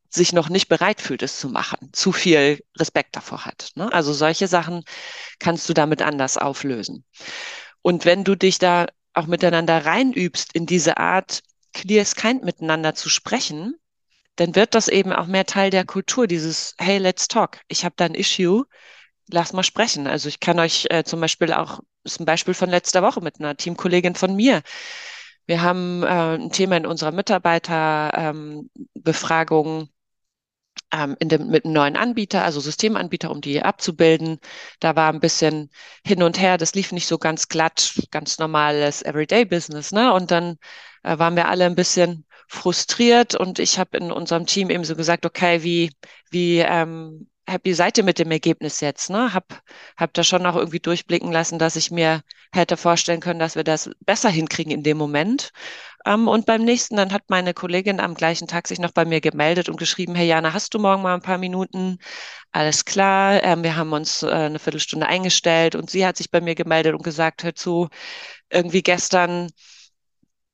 [0.09, 3.71] sich noch nicht bereit fühlt, es zu machen, zu viel Respekt davor hat.
[3.75, 3.91] Ne?
[3.91, 4.83] Also solche Sachen
[5.39, 7.03] kannst du damit anders auflösen.
[7.81, 11.41] Und wenn du dich da auch miteinander reinübst in diese Art,
[11.73, 13.75] clear as kind miteinander zu sprechen,
[14.35, 17.59] dann wird das eben auch mehr Teil der Kultur, dieses Hey, let's talk.
[17.67, 18.65] Ich habe da ein Issue,
[19.29, 20.07] lass mal sprechen.
[20.07, 23.21] Also ich kann euch äh, zum Beispiel auch, das ist ein Beispiel von letzter Woche
[23.21, 24.61] mit einer Teamkollegin von mir.
[25.47, 29.89] Wir haben äh, ein Thema in unserer Mitarbeiterbefragung
[30.91, 34.39] ähm, dem, mit einem neuen Anbieter, also Systemanbieter, um die abzubilden.
[34.79, 35.69] Da war ein bisschen
[36.05, 39.91] hin und her, das lief nicht so ganz glatt, ganz normales Everyday-Business.
[39.91, 40.13] Ne?
[40.13, 40.57] Und dann
[41.03, 44.95] äh, waren wir alle ein bisschen frustriert und ich habe in unserem Team eben so
[44.95, 45.91] gesagt, okay, wie,
[46.31, 49.09] wie ähm, happy seid ihr mit dem Ergebnis jetzt?
[49.09, 49.33] Ne?
[49.33, 49.61] Hab,
[49.97, 52.21] hab da schon auch irgendwie durchblicken lassen, dass ich mir
[52.53, 55.51] hätte vorstellen können, dass wir das besser hinkriegen in dem Moment.
[56.05, 59.21] Ähm, und beim nächsten, dann hat meine Kollegin am gleichen Tag sich noch bei mir
[59.21, 61.97] gemeldet und geschrieben, hey Jana, hast du morgen mal ein paar Minuten?
[62.51, 66.41] Alles klar, ähm, wir haben uns äh, eine Viertelstunde eingestellt und sie hat sich bei
[66.41, 67.89] mir gemeldet und gesagt, hör zu,
[68.49, 69.49] irgendwie gestern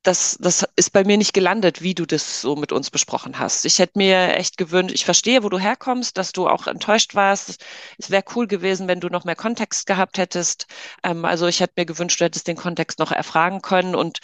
[0.04, 3.66] das, das ist bei mir nicht gelandet, wie du das so mit uns besprochen hast.
[3.66, 7.64] Ich hätte mir echt gewünscht, ich verstehe, wo du herkommst, dass du auch enttäuscht warst.
[8.00, 10.66] Es wäre cool gewesen, wenn du noch mehr Kontext gehabt hättest.
[11.04, 14.20] Ähm, also ich hätte mir gewünscht, du hättest den Kontext noch erfragen können und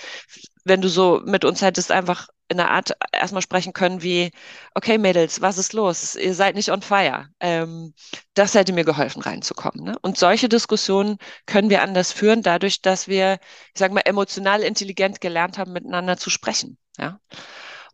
[0.66, 4.32] wenn du so mit uns hättest einfach in einer Art erstmal sprechen können wie,
[4.74, 6.16] okay Mädels, was ist los?
[6.16, 7.28] Ihr seid nicht on fire.
[7.40, 7.94] Ähm,
[8.34, 9.84] das hätte mir geholfen, reinzukommen.
[9.84, 9.98] Ne?
[10.02, 13.40] Und solche Diskussionen können wir anders führen, dadurch, dass wir,
[13.74, 16.78] ich sage mal, emotional intelligent gelernt haben, miteinander zu sprechen.
[16.98, 17.20] Ja.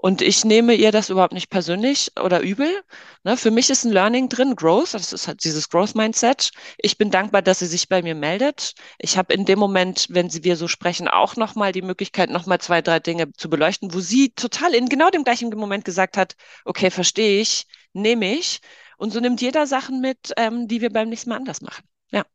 [0.06, 2.70] Und ich nehme ihr das überhaupt nicht persönlich oder übel.
[3.24, 6.52] Ne, für mich ist ein Learning drin, Growth, das ist halt dieses Growth-Mindset.
[6.78, 8.74] Ich bin dankbar, dass sie sich bei mir meldet.
[8.98, 12.60] Ich habe in dem Moment, wenn sie wir so sprechen, auch nochmal die Möglichkeit, nochmal
[12.60, 16.36] zwei, drei Dinge zu beleuchten, wo sie total in genau dem gleichen Moment gesagt hat,
[16.66, 18.60] okay, verstehe ich, nehme ich.
[18.98, 21.86] Und so nimmt jeder Sachen mit, ähm, die wir beim nächsten Mal anders machen.
[22.12, 22.26] Ja.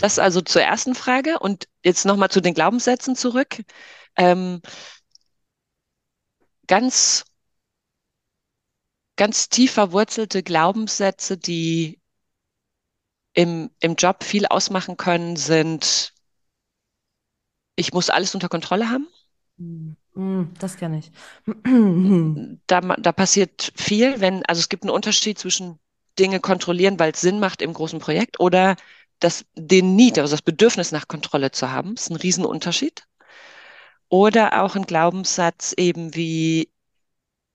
[0.00, 1.38] Das also zur ersten Frage.
[1.38, 3.62] Und jetzt nochmal zu den Glaubenssätzen zurück.
[4.16, 4.60] Ähm,
[6.66, 7.24] ganz,
[9.16, 12.00] ganz tief verwurzelte Glaubenssätze, die
[13.34, 16.12] im, im Job viel ausmachen können, sind,
[17.76, 19.08] ich muss alles unter Kontrolle haben.
[20.14, 21.10] Mm, Das kann ich.
[22.66, 25.78] Da, da passiert viel, wenn, also es gibt einen Unterschied zwischen
[26.18, 28.76] Dinge kontrollieren, weil es Sinn macht im großen Projekt oder
[29.20, 33.06] das, den Need, also das Bedürfnis nach Kontrolle zu haben, ist ein Riesenunterschied.
[34.08, 36.70] Oder auch ein Glaubenssatz eben wie,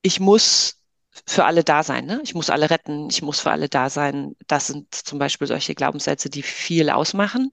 [0.01, 0.81] ich muss
[1.25, 2.21] für alle da sein, ne?
[2.23, 4.35] Ich muss alle retten, ich muss für alle da sein.
[4.47, 7.51] Das sind zum Beispiel solche Glaubenssätze, die viel ausmachen.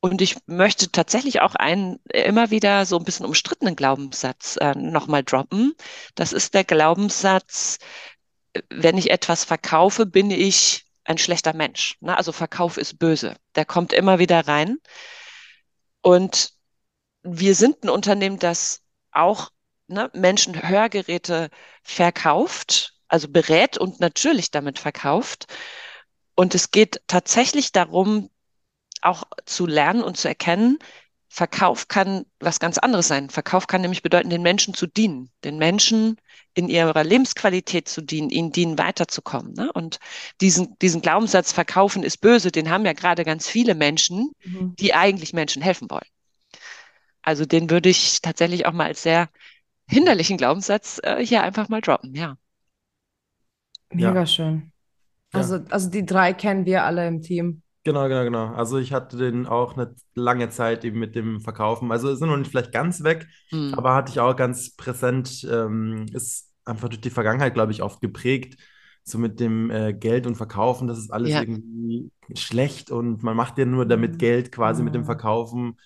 [0.00, 5.24] Und ich möchte tatsächlich auch einen immer wieder so ein bisschen umstrittenen Glaubenssatz äh, nochmal
[5.24, 5.74] droppen.
[6.14, 7.78] Das ist der Glaubenssatz,
[8.70, 11.96] wenn ich etwas verkaufe, bin ich ein schlechter Mensch.
[12.00, 12.16] Ne?
[12.16, 13.36] Also Verkauf ist böse.
[13.54, 14.78] Der kommt immer wieder rein.
[16.02, 16.55] Und
[17.26, 19.50] wir sind ein Unternehmen, das auch
[19.88, 21.50] ne, Menschen Hörgeräte
[21.82, 25.46] verkauft, also berät und natürlich damit verkauft.
[26.34, 28.30] Und es geht tatsächlich darum,
[29.02, 30.78] auch zu lernen und zu erkennen,
[31.28, 33.28] Verkauf kann was ganz anderes sein.
[33.28, 36.16] Verkauf kann nämlich bedeuten, den Menschen zu dienen, den Menschen
[36.54, 39.52] in ihrer Lebensqualität zu dienen, ihnen dienen, weiterzukommen.
[39.52, 39.70] Ne?
[39.72, 39.98] Und
[40.40, 44.76] diesen, diesen Glaubenssatz, Verkaufen ist böse, den haben ja gerade ganz viele Menschen, Mhm.
[44.78, 46.06] die eigentlich Menschen helfen wollen.
[47.26, 49.28] Also den würde ich tatsächlich auch mal als sehr
[49.88, 52.38] hinderlichen Glaubenssatz äh, hier einfach mal droppen, ja.
[53.90, 54.26] Mega Ja.
[54.26, 54.72] schön.
[55.32, 55.40] Ja.
[55.40, 57.62] Also, also die drei kennen wir alle im Team.
[57.84, 58.46] Genau, genau, genau.
[58.54, 61.92] Also ich hatte den auch eine lange Zeit eben mit dem Verkaufen.
[61.92, 63.70] Also ist noch nicht vielleicht ganz weg, Hm.
[63.70, 68.00] aber hatte ich auch ganz präsent, ähm, ist einfach durch die Vergangenheit, glaube ich, oft
[68.00, 68.60] geprägt.
[69.04, 71.40] So mit dem äh, Geld und Verkaufen, das ist alles Ja.
[71.40, 75.04] irgendwie schlecht und man macht ja nur damit Geld quasi mit dem Mhm.
[75.04, 75.78] Verkaufen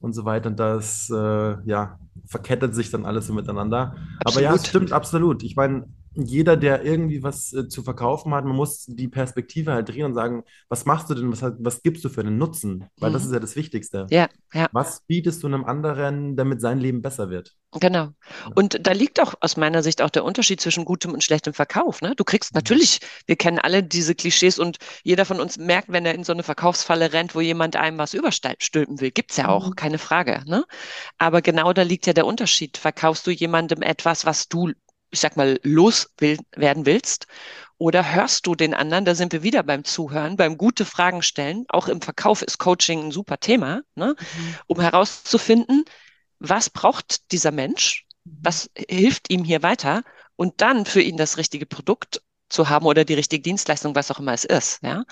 [0.00, 0.48] und so weiter.
[0.48, 3.96] Und das, äh, ja, verkettet sich dann alles so miteinander.
[4.24, 4.66] Aber ja, Absolut.
[4.66, 5.42] stimmt absolut.
[5.42, 9.88] Ich meine, jeder, der irgendwie was äh, zu verkaufen hat, man muss die Perspektive halt
[9.88, 12.86] drehen und sagen, was machst du denn, was, was gibst du für einen Nutzen?
[12.98, 13.28] Weil das Mhm.
[13.28, 14.06] ist ja das Wichtigste.
[14.10, 14.68] Ja, ja.
[14.72, 17.54] Was bietest du einem anderen, damit sein Leben besser wird?
[17.78, 18.08] Genau.
[18.56, 22.02] Und da liegt auch aus meiner Sicht auch der Unterschied zwischen gutem und schlechtem Verkauf.
[22.02, 22.14] Ne?
[22.16, 26.14] Du kriegst natürlich, wir kennen alle diese Klischees und jeder von uns merkt, wenn er
[26.16, 29.12] in so eine Verkaufsfalle rennt, wo jemand einem was überstülpen will.
[29.12, 29.76] Gibt's ja auch, Mhm.
[29.76, 30.42] keine Frage.
[30.46, 30.64] Ne?
[31.18, 32.76] Aber genau da liegt ja der Unterschied.
[32.76, 34.72] Verkaufst du jemandem etwas, was du,
[35.10, 37.26] ich sag mal, loswerden willst?
[37.78, 39.04] Oder hörst du den anderen?
[39.04, 41.64] Da sind wir wieder beim Zuhören, beim gute Fragen stellen.
[41.68, 44.14] Auch im Verkauf ist Coaching ein super Thema, ne?
[44.18, 44.54] Mhm.
[44.66, 45.84] um herauszufinden,
[46.38, 48.06] was braucht dieser Mensch?
[48.24, 50.02] Was hilft ihm hier weiter?
[50.36, 54.18] Und dann für ihn das richtige Produkt zu haben oder die richtige Dienstleistung, was auch
[54.18, 55.04] immer es ist, ja.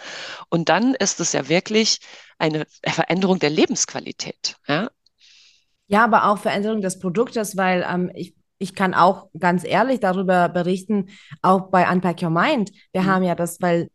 [0.49, 2.01] Und dann ist es ja wirklich
[2.39, 4.91] eine Veränderung der Lebensqualität, ja.
[5.87, 10.49] Ja, aber auch Veränderung des Produktes, weil ähm, ich, ich kann auch ganz ehrlich darüber
[10.49, 11.07] berichten,
[11.43, 12.71] auch bei Unpack Your Mind.
[12.93, 13.07] Wir Mhm.
[13.07, 13.89] haben ja das, weil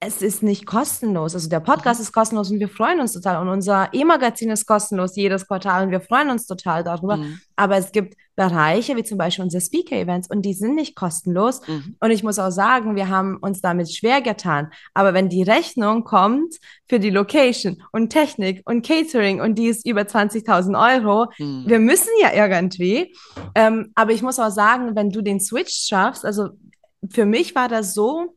[0.00, 1.34] es ist nicht kostenlos.
[1.34, 3.42] Also der Podcast ist kostenlos und wir freuen uns total.
[3.42, 7.16] Und unser E-Magazin ist kostenlos jedes Quartal und wir freuen uns total darüber.
[7.16, 7.40] Mhm.
[7.56, 11.66] Aber es gibt Bereiche, wie zum Beispiel unsere Speaker-Events, und die sind nicht kostenlos.
[11.66, 11.96] Mhm.
[11.98, 14.70] Und ich muss auch sagen, wir haben uns damit schwer getan.
[14.94, 16.54] Aber wenn die Rechnung kommt
[16.88, 21.64] für die Location und Technik und Catering und die ist über 20.000 Euro, Mhm.
[21.66, 23.16] wir müssen ja irgendwie.
[23.56, 26.50] Ähm, aber ich muss auch sagen, wenn du den Switch schaffst, also
[27.10, 28.36] für mich war das so,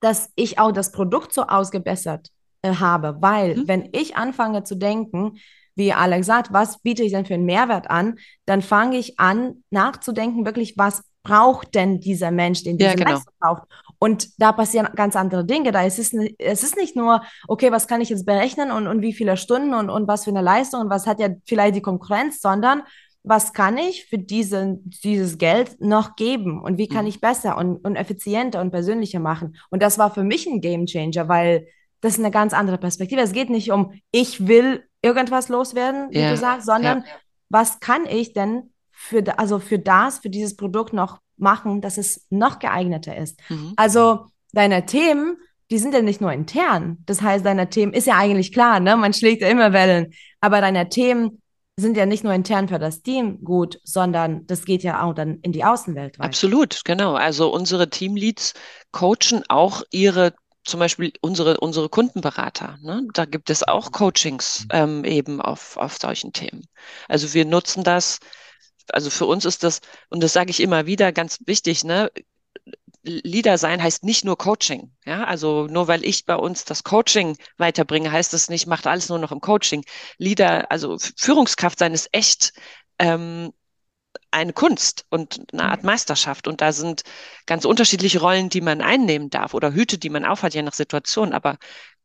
[0.00, 2.28] dass ich auch das Produkt so ausgebessert
[2.62, 3.68] äh, habe, weil Mhm.
[3.68, 5.38] wenn ich anfange zu denken,
[5.76, 9.64] wie Alex sagt, was biete ich denn für einen Mehrwert an, dann fange ich an
[9.70, 13.12] nachzudenken, wirklich, was braucht denn dieser Mensch, den Ja, diese genau.
[13.14, 13.62] Leistung braucht.
[13.98, 15.70] Und da passieren ganz andere Dinge.
[15.70, 19.02] Da ist es, es ist nicht nur, okay, was kann ich jetzt berechnen und, und
[19.02, 21.82] wie viele Stunden und, und was für eine Leistung und was hat ja vielleicht die
[21.82, 22.82] Konkurrenz, sondern
[23.22, 27.08] was kann ich für diesen, dieses Geld noch geben und wie kann Mhm.
[27.10, 29.56] ich besser und, und effizienter und persönlicher machen.
[29.70, 31.66] Und das war für mich ein Game Changer, weil
[32.00, 33.20] das ist eine ganz andere Perspektive.
[33.20, 37.04] Es geht nicht um, ich will irgendwas loswerden, wie Ja, du sagst, sondern ja.
[37.50, 42.26] was kann ich denn für, also für das, für dieses Produkt noch machen, dass es
[42.30, 43.38] noch geeigneter ist.
[43.50, 43.74] Mhm.
[43.76, 45.36] Also deine Themen,
[45.70, 46.98] die sind ja nicht nur intern.
[47.06, 48.96] Das heißt, deine Themen ist ja eigentlich klar, ne?
[48.96, 50.12] Man schlägt ja immer Wellen.
[50.40, 51.40] Aber deine Themen
[51.76, 55.38] sind ja nicht nur intern für das Team gut, sondern das geht ja auch dann
[55.42, 56.28] in die Außenwelt weiter.
[56.28, 57.14] Absolut, genau.
[57.14, 58.54] Also unsere Teamleads
[58.92, 62.78] coachen auch ihre, zum Beispiel unsere, unsere Kundenberater.
[62.82, 63.06] Ne?
[63.14, 66.66] Da gibt es auch Coachings ähm, eben auf, auf solchen Themen.
[67.08, 68.18] Also wir nutzen das,
[68.92, 69.80] also für uns ist das,
[70.10, 72.10] und das sage ich immer wieder, ganz wichtig, ne?
[73.02, 74.94] Leader sein heißt nicht nur Coaching.
[75.04, 79.08] Ja, also nur weil ich bei uns das Coaching weiterbringe, heißt das nicht, macht alles
[79.08, 79.84] nur noch im Coaching.
[80.18, 82.52] Leader, also Führungskraft sein ist echt
[82.98, 83.52] ähm,
[84.30, 86.48] eine Kunst und eine Art Meisterschaft.
[86.48, 87.02] Und da sind
[87.46, 91.32] ganz unterschiedliche Rollen, die man einnehmen darf oder Hüte, die man aufhat, je nach Situation.
[91.32, 91.58] Aber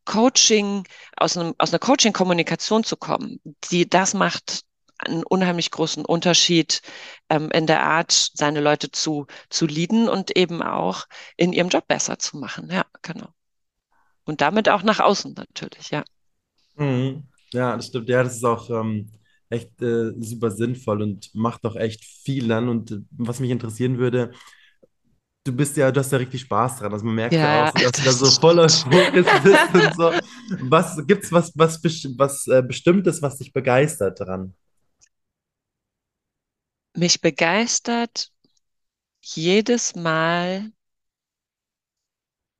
[0.06, 3.40] Coaching, aus einem, aus einer Coaching-Kommunikation zu kommen,
[3.72, 4.62] die, das macht
[5.00, 6.82] einen unheimlich großen Unterschied
[7.30, 11.06] ähm, in der Art, seine Leute zu, zu leaden und eben auch
[11.38, 12.70] in ihrem Job besser zu machen.
[12.72, 13.28] Ja, genau.
[14.26, 16.04] Und damit auch nach außen natürlich, ja.
[16.78, 17.24] Mhm.
[17.54, 18.10] Ja, das stimmt.
[18.10, 19.10] Ja, das ist auch ähm,
[19.50, 22.68] echt äh, super sinnvoll und macht auch echt viel dann.
[22.70, 24.32] Und äh, was mich interessieren würde,
[25.46, 26.94] du bist ja, du hast ja richtig Spaß dran.
[26.94, 29.94] Also man merkt ja Ja, auch, dass du da das so voller Fokus bist und
[29.94, 30.12] so.
[30.62, 31.82] Was gibt's was, was,
[32.18, 34.56] was äh, Bestimmtes, was dich begeistert dran?
[36.96, 38.32] Mich begeistert
[39.22, 40.72] jedes Mal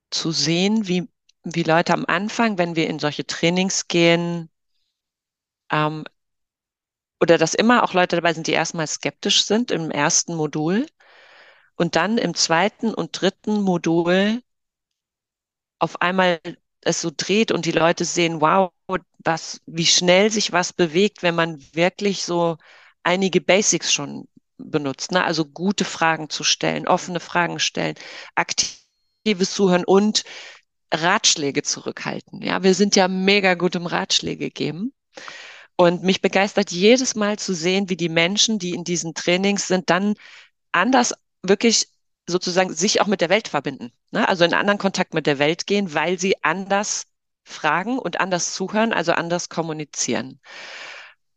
[0.10, 1.08] zu sehen, wie,
[1.44, 4.50] wie Leute am Anfang, wenn wir in solche Trainings gehen,
[5.72, 6.04] ähm,
[7.22, 10.86] oder dass immer auch Leute dabei sind, die erstmal skeptisch sind im ersten Modul
[11.76, 14.42] und dann im zweiten und dritten Modul
[15.80, 16.40] auf einmal
[16.82, 18.72] es so dreht und die Leute sehen, wow,
[19.24, 22.58] was, wie schnell sich was bewegt, wenn man wirklich so
[23.06, 25.24] einige Basics schon benutzt, ne?
[25.24, 27.96] Also gute Fragen zu stellen, offene Fragen stellen,
[28.36, 30.24] aktives Zuhören und
[30.94, 32.42] Ratschläge zurückhalten.
[32.42, 34.94] Ja, wir sind ja mega gut im Ratschläge geben.
[35.78, 39.90] Und mich begeistert jedes Mal zu sehen, wie die Menschen, die in diesen Trainings sind,
[39.90, 40.16] dann
[40.72, 41.14] anders
[41.44, 41.90] wirklich
[42.28, 43.92] sozusagen sich auch mit der Welt verbinden.
[44.12, 44.28] Ne?
[44.28, 47.08] Also in anderen Kontakt mit der Welt gehen, weil sie anders
[47.44, 50.40] fragen und anders zuhören, also anders kommunizieren.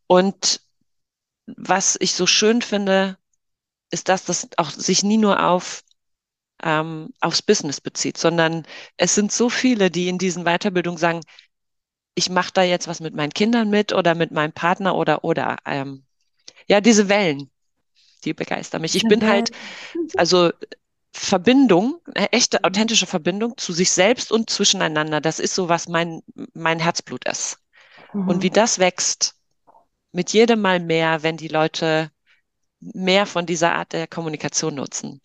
[0.07, 0.61] Und
[1.57, 3.17] was ich so schön finde,
[3.91, 5.83] ist, dass das auch sich nie nur auf
[6.63, 11.21] ähm, aufs Business bezieht, sondern es sind so viele, die in diesen Weiterbildungen sagen,
[12.15, 15.57] ich mache da jetzt was mit meinen Kindern mit oder mit meinem Partner oder oder
[15.65, 16.05] ähm,
[16.67, 17.51] ja diese Wellen,
[18.25, 18.97] die begeistern mich.
[18.97, 19.53] Ich bin halt
[20.17, 20.51] also
[21.13, 25.21] Verbindung, eine echte authentische Verbindung zu sich selbst und zwischeneinander.
[25.21, 26.23] Das ist so was mein
[26.55, 27.59] mein Herzblut ist.
[28.13, 28.29] Mhm.
[28.29, 29.38] Und wie das wächst
[30.13, 32.11] mit jedem Mal mehr, wenn die Leute
[32.81, 35.21] mehr von dieser Art der Kommunikation nutzen.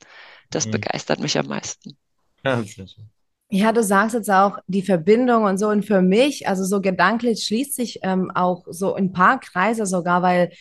[0.50, 0.72] Das mhm.
[0.72, 1.98] begeistert mich am meisten.
[3.50, 5.68] Ja, du sagst jetzt auch die Verbindung und so.
[5.70, 10.24] Und für mich, also so gedanklich schließt sich ähm, auch so ein paar Kreise sogar,
[10.24, 10.52] weil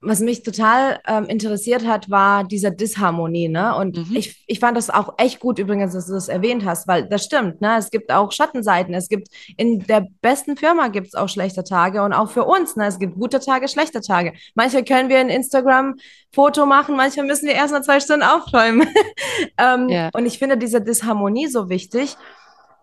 [0.00, 3.74] was mich total ähm, interessiert hat, war diese Disharmonie, ne?
[3.76, 4.16] Und mhm.
[4.16, 7.24] ich, ich fand das auch echt gut übrigens, dass du das erwähnt hast, weil das
[7.24, 7.76] stimmt, ne?
[7.78, 8.94] Es gibt auch Schattenseiten.
[8.94, 12.76] Es gibt in der besten Firma gibt es auch schlechte Tage und auch für uns,
[12.76, 12.86] ne?
[12.86, 14.34] Es gibt gute Tage, schlechte Tage.
[14.54, 18.86] Manchmal können wir ein Instagram-Foto machen, manchmal müssen wir erst mal zwei Stunden aufräumen.
[19.58, 20.10] ähm, yeah.
[20.12, 22.16] Und ich finde diese Disharmonie so wichtig.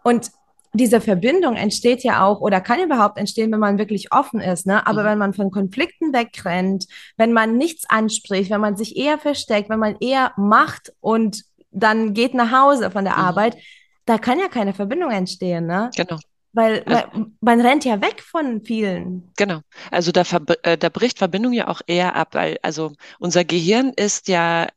[0.04, 0.32] Und
[0.73, 4.65] diese Verbindung entsteht ja auch oder kann überhaupt entstehen, wenn man wirklich offen ist.
[4.65, 4.86] Ne?
[4.88, 5.07] Aber mhm.
[5.07, 9.79] wenn man von Konflikten wegrennt, wenn man nichts anspricht, wenn man sich eher versteckt, wenn
[9.79, 13.23] man eher macht und dann geht nach Hause von der mhm.
[13.23, 13.57] Arbeit,
[14.05, 15.67] da kann ja keine Verbindung entstehen.
[15.67, 15.91] Ne?
[15.95, 16.17] Genau.
[16.53, 19.31] Weil also, man, man, rennt ja weg von vielen.
[19.38, 19.62] Genau.
[19.89, 20.23] Also da,
[20.63, 24.67] äh, da bricht Verbindung ja auch eher ab, weil also unser Gehirn ist ja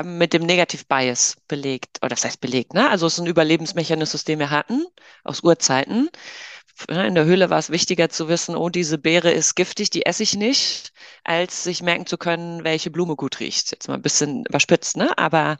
[0.00, 2.90] ähm, mit dem Negativ-Bias belegt, oder das heißt belegt, ne?
[2.90, 4.84] Also es ist ein Überlebensmechanismus, den wir hatten
[5.24, 6.10] aus Urzeiten.
[6.88, 10.24] In der Höhle war es wichtiger zu wissen, oh, diese Beere ist giftig, die esse
[10.24, 13.70] ich nicht, als sich merken zu können, welche Blume gut riecht.
[13.70, 15.16] Jetzt mal ein bisschen überspitzt, ne?
[15.16, 15.56] Aber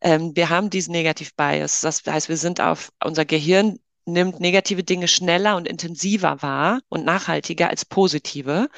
[0.00, 1.80] ähm, wir haben diesen Negativ-Bias.
[1.82, 7.04] Das heißt, wir sind auf unser Gehirn nimmt negative Dinge schneller und intensiver wahr und
[7.04, 8.68] nachhaltiger als positive.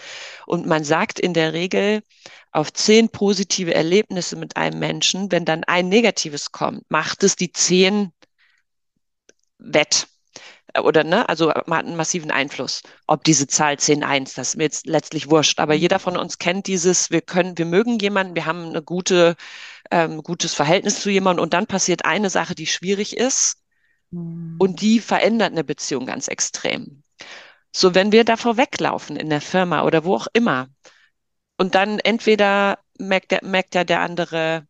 [0.46, 2.02] Und man sagt in der Regel,
[2.52, 7.52] auf zehn positive Erlebnisse mit einem Menschen, wenn dann ein negatives kommt, macht es die
[7.52, 8.12] zehn
[9.58, 10.08] wett.
[10.82, 12.82] Oder, ne, also man hat einen massiven Einfluss.
[13.06, 15.58] Ob diese Zahl 10, 1, das ist mir jetzt letztlich wurscht.
[15.58, 19.36] Aber jeder von uns kennt dieses, wir können, wir mögen jemanden, wir haben eine gute,
[19.90, 23.60] ähm, gutes Verhältnis zu jemandem und dann passiert eine Sache, die schwierig ist
[24.10, 24.56] mhm.
[24.58, 27.02] und die verändert eine Beziehung ganz extrem.
[27.72, 30.68] So, wenn wir davor weglaufen in der Firma oder wo auch immer,
[31.56, 34.66] und dann entweder merkt, der, merkt ja der andere,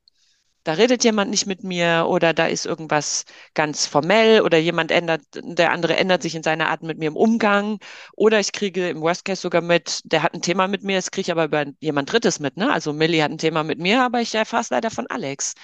[0.65, 3.25] da redet jemand nicht mit mir oder da ist irgendwas
[3.55, 7.17] ganz formell oder jemand ändert, der andere ändert sich in seiner Art mit mir im
[7.17, 7.79] Umgang
[8.17, 11.11] oder ich kriege im Worst Case sogar mit, der hat ein Thema mit mir, das
[11.11, 12.73] kriege ich aber über jemand Drittes mit, ne?
[12.73, 15.55] Also Millie hat ein Thema mit mir, aber ich erfahre es leider von Alex.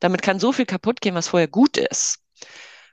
[0.00, 2.18] Damit kann so viel kaputt gehen, was vorher gut ist.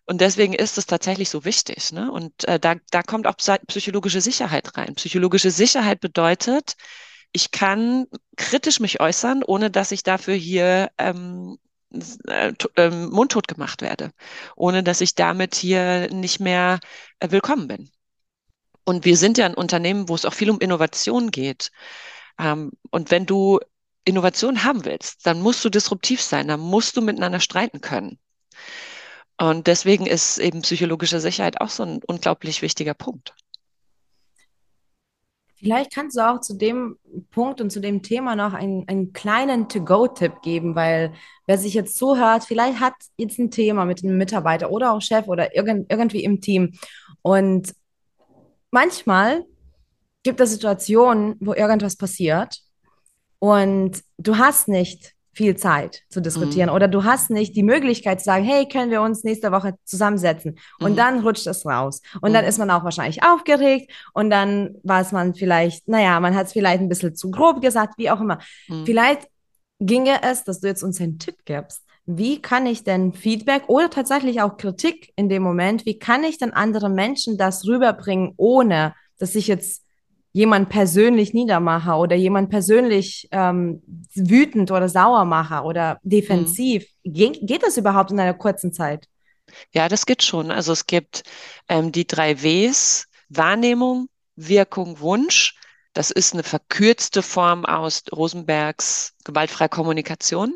[0.05, 1.91] Und deswegen ist es tatsächlich so wichtig.
[1.91, 2.11] Ne?
[2.11, 3.35] Und äh, da, da kommt auch
[3.67, 4.95] psychologische Sicherheit rein.
[4.95, 6.75] Psychologische Sicherheit bedeutet,
[7.31, 11.57] ich kann kritisch mich äußern, ohne dass ich dafür hier ähm,
[12.27, 14.11] äh, ähm, mundtot gemacht werde,
[14.55, 16.79] ohne dass ich damit hier nicht mehr
[17.19, 17.89] äh, willkommen bin.
[18.83, 21.71] Und wir sind ja ein Unternehmen, wo es auch viel um Innovation geht.
[22.39, 23.59] Ähm, und wenn du
[24.03, 28.19] Innovation haben willst, dann musst du disruptiv sein, dann musst du miteinander streiten können.
[29.37, 33.33] Und deswegen ist eben psychologische Sicherheit auch so ein unglaublich wichtiger Punkt.
[35.61, 36.97] Vielleicht kannst du auch zu dem
[37.29, 41.13] Punkt und zu dem Thema noch einen, einen kleinen To-Go-Tipp geben, weil
[41.45, 45.27] wer sich jetzt zuhört, vielleicht hat jetzt ein Thema mit einem Mitarbeiter oder auch Chef
[45.27, 46.73] oder irgend, irgendwie im Team.
[47.21, 47.75] Und
[48.71, 49.45] manchmal
[50.23, 52.57] gibt es Situationen, wo irgendwas passiert
[53.37, 56.75] und du hast nicht viel Zeit zu diskutieren mhm.
[56.75, 60.57] oder du hast nicht die Möglichkeit zu sagen, hey, können wir uns nächste Woche zusammensetzen
[60.79, 60.95] und mhm.
[60.97, 62.33] dann rutscht es raus und mhm.
[62.33, 66.53] dann ist man auch wahrscheinlich aufgeregt und dann weiß man vielleicht, naja, man hat es
[66.53, 68.39] vielleicht ein bisschen zu grob gesagt, wie auch immer.
[68.67, 68.85] Mhm.
[68.85, 69.27] Vielleicht
[69.79, 71.83] ginge es, dass du jetzt uns einen Tipp gibst.
[72.05, 76.37] Wie kann ich denn Feedback oder tatsächlich auch Kritik in dem Moment, wie kann ich
[76.37, 79.83] denn anderen Menschen das rüberbringen, ohne dass ich jetzt
[80.33, 83.81] jemand persönlich niedermache oder jemand persönlich ähm,
[84.13, 86.85] wütend oder sauer mache oder defensiv.
[87.03, 87.13] Mhm.
[87.13, 89.07] Ge geht das überhaupt in einer kurzen Zeit?
[89.73, 90.51] Ja, das geht schon.
[90.51, 91.23] Also es gibt
[91.67, 95.55] ähm, die drei Ws, Wahrnehmung, Wirkung, Wunsch.
[95.93, 100.53] Das ist eine verkürzte Form aus Rosenbergs gewaltfreie Kommunikation.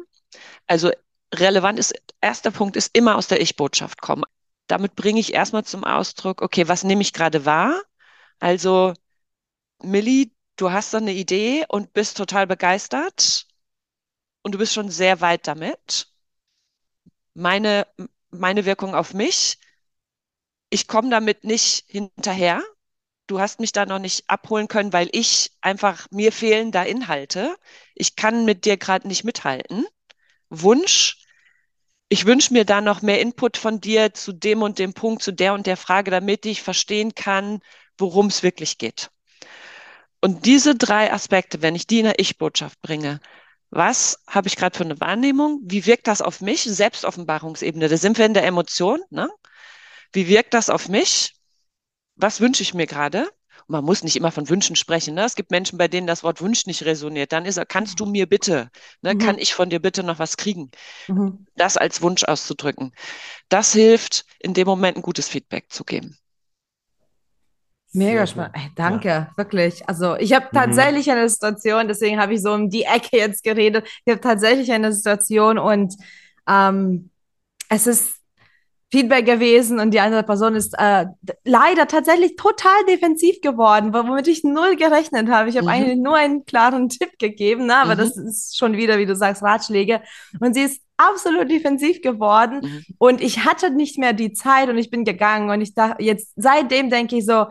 [0.68, 0.92] Also
[1.34, 4.24] relevant ist, erster Punkt ist immer aus der Ich-Botschaft kommen.
[4.68, 7.82] Damit bringe ich erstmal zum Ausdruck, okay, was nehme ich gerade wahr?
[8.40, 8.94] Also
[9.82, 13.48] Millie du hast dann eine Idee und bist total begeistert
[14.42, 16.08] und du bist schon sehr weit damit.
[17.34, 17.88] Meine,
[18.30, 19.60] meine Wirkung auf mich,
[20.70, 22.62] ich komme damit nicht hinterher.
[23.28, 27.56] Du hast mich da noch nicht abholen können, weil ich einfach, mir fehlen da Inhalte.
[27.96, 29.86] Ich kann mit dir gerade nicht mithalten.
[30.50, 31.18] Wunsch,
[32.08, 35.32] ich wünsche mir da noch mehr Input von dir zu dem und dem Punkt, zu
[35.32, 37.62] der und der Frage, damit ich verstehen kann,
[37.98, 39.10] worum es wirklich geht.
[40.26, 43.20] Und diese drei Aspekte, wenn ich die in der Ich-Botschaft bringe,
[43.70, 45.62] was habe ich gerade für eine Wahrnehmung?
[45.66, 46.64] Wie wirkt das auf mich?
[46.64, 49.04] Selbstoffenbarungsebene, da sind wir in der Emotion.
[49.12, 49.30] Ne?
[50.14, 51.36] Wie wirkt das auf mich?
[52.16, 53.30] Was wünsche ich mir gerade?
[53.68, 55.16] man muss nicht immer von Wünschen sprechen.
[55.16, 55.26] Ne?
[55.26, 57.32] Es gibt Menschen, bei denen das Wort Wunsch nicht resoniert.
[57.32, 58.70] Dann ist er, kannst du mir bitte,
[59.02, 59.16] ne?
[59.16, 59.20] Mhm.
[59.20, 60.70] kann ich von dir bitte noch was kriegen?
[61.08, 61.48] Mhm.
[61.56, 62.94] Das als Wunsch auszudrücken.
[63.50, 66.18] Das hilft, in dem Moment ein gutes Feedback zu geben.
[67.96, 68.56] Mega spannend.
[68.76, 69.32] Danke, ja.
[69.36, 69.88] wirklich.
[69.88, 70.58] Also ich habe mhm.
[70.58, 71.14] tatsächlich mhm.
[71.14, 73.88] eine Situation, deswegen habe ich so um die Ecke jetzt geredet.
[74.06, 75.96] Ich habe tatsächlich eine Situation und
[76.48, 77.10] ähm,
[77.70, 78.16] es ist
[78.92, 81.06] Feedback gewesen und die andere Person ist äh,
[81.44, 85.50] leider tatsächlich total defensiv geworden, womit ich null gerechnet habe.
[85.50, 85.72] Ich habe mhm.
[85.72, 87.78] eigentlich nur einen klaren Tipp gegeben, ne?
[87.78, 88.00] aber mhm.
[88.00, 90.02] das ist schon wieder, wie du sagst, Ratschläge.
[90.40, 92.86] Und sie ist absolut defensiv geworden mhm.
[92.98, 96.32] und ich hatte nicht mehr die Zeit und ich bin gegangen und ich dachte, jetzt
[96.36, 97.48] seitdem denke ich so,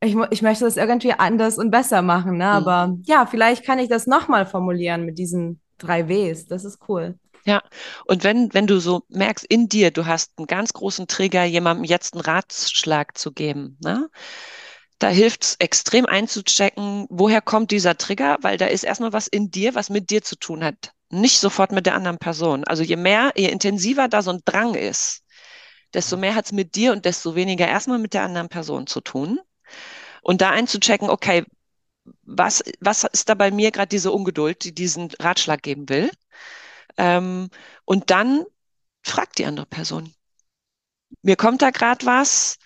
[0.00, 2.32] ich, ich möchte das irgendwie anders und besser machen.
[2.32, 2.44] Ne?
[2.44, 2.50] Mhm.
[2.50, 6.46] Aber ja, vielleicht kann ich das nochmal formulieren mit diesen drei Ws.
[6.46, 7.18] Das ist cool.
[7.44, 7.62] Ja,
[8.04, 11.84] und wenn, wenn du so merkst in dir, du hast einen ganz großen Trigger, jemandem
[11.84, 14.10] jetzt einen Ratschlag zu geben, ne?
[14.98, 19.50] Da hilft es extrem einzuchecken, woher kommt dieser Trigger, weil da ist erstmal was in
[19.50, 22.64] dir, was mit dir zu tun hat, nicht sofort mit der anderen Person.
[22.64, 25.22] Also je mehr, je intensiver da so ein Drang ist,
[25.94, 29.00] desto mehr hat es mit dir und desto weniger erstmal mit der anderen Person zu
[29.00, 29.38] tun.
[30.22, 31.44] Und da einzuchecken, okay,
[32.22, 36.10] was, was ist da bei mir gerade diese Ungeduld, die diesen Ratschlag geben will?
[36.96, 37.50] Ähm,
[37.84, 38.44] und dann
[39.04, 40.14] fragt die andere Person.
[41.22, 42.58] Mir kommt da gerade was,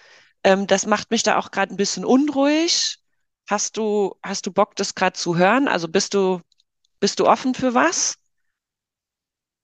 [0.45, 2.99] ähm, das macht mich da auch gerade ein bisschen unruhig.
[3.49, 5.69] Hast du, hast du Bock, das gerade zu hören?
[5.69, 6.41] Also bist du,
[7.01, 8.17] bist du offen für was?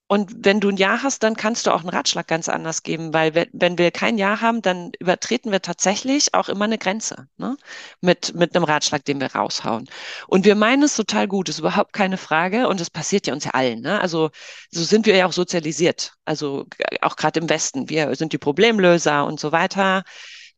[0.08, 3.12] Und wenn du ein Ja hast, dann kannst du auch einen Ratschlag ganz anders geben,
[3.12, 7.58] weil wenn wir kein Ja haben, dann übertreten wir tatsächlich auch immer eine Grenze ne?
[8.00, 9.86] mit, mit einem Ratschlag, den wir raushauen.
[10.26, 13.44] Und wir meinen es total gut, ist überhaupt keine Frage und es passiert ja uns
[13.44, 13.82] ja allen.
[13.82, 14.00] Ne?
[14.00, 14.30] Also
[14.70, 16.66] so sind wir ja auch sozialisiert, also
[17.02, 17.90] auch gerade im Westen.
[17.90, 20.04] Wir sind die Problemlöser und so weiter.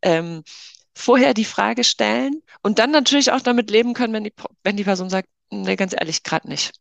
[0.01, 0.45] Ähm,
[0.95, 4.85] vorher die Frage stellen und dann natürlich auch damit leben können, wenn die, wenn die
[4.85, 6.73] Person sagt, nee, ganz ehrlich, gerade nicht.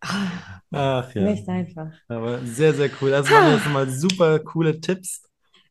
[0.00, 1.22] Ach ja.
[1.22, 1.90] Nicht einfach.
[2.08, 3.10] Aber sehr, sehr cool.
[3.10, 5.22] Das waren jetzt mal super coole Tipps.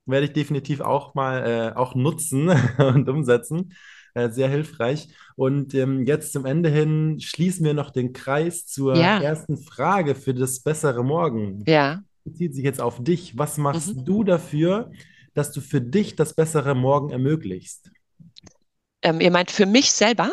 [0.06, 3.74] Werde ich definitiv auch mal äh, auch nutzen und umsetzen.
[4.14, 5.10] Äh, sehr hilfreich.
[5.36, 9.22] Und ähm, jetzt zum Ende hin schließen wir noch den Kreis zur ja.
[9.22, 11.64] ersten Frage für das bessere Morgen.
[11.68, 12.02] Ja.
[12.24, 13.38] Bezieht sich jetzt auf dich.
[13.38, 14.06] Was machst mhm.
[14.06, 14.92] du dafür,
[15.34, 17.92] dass du für dich das bessere Morgen ermöglichst?
[19.04, 20.32] Ähm, ihr meint für mich selber?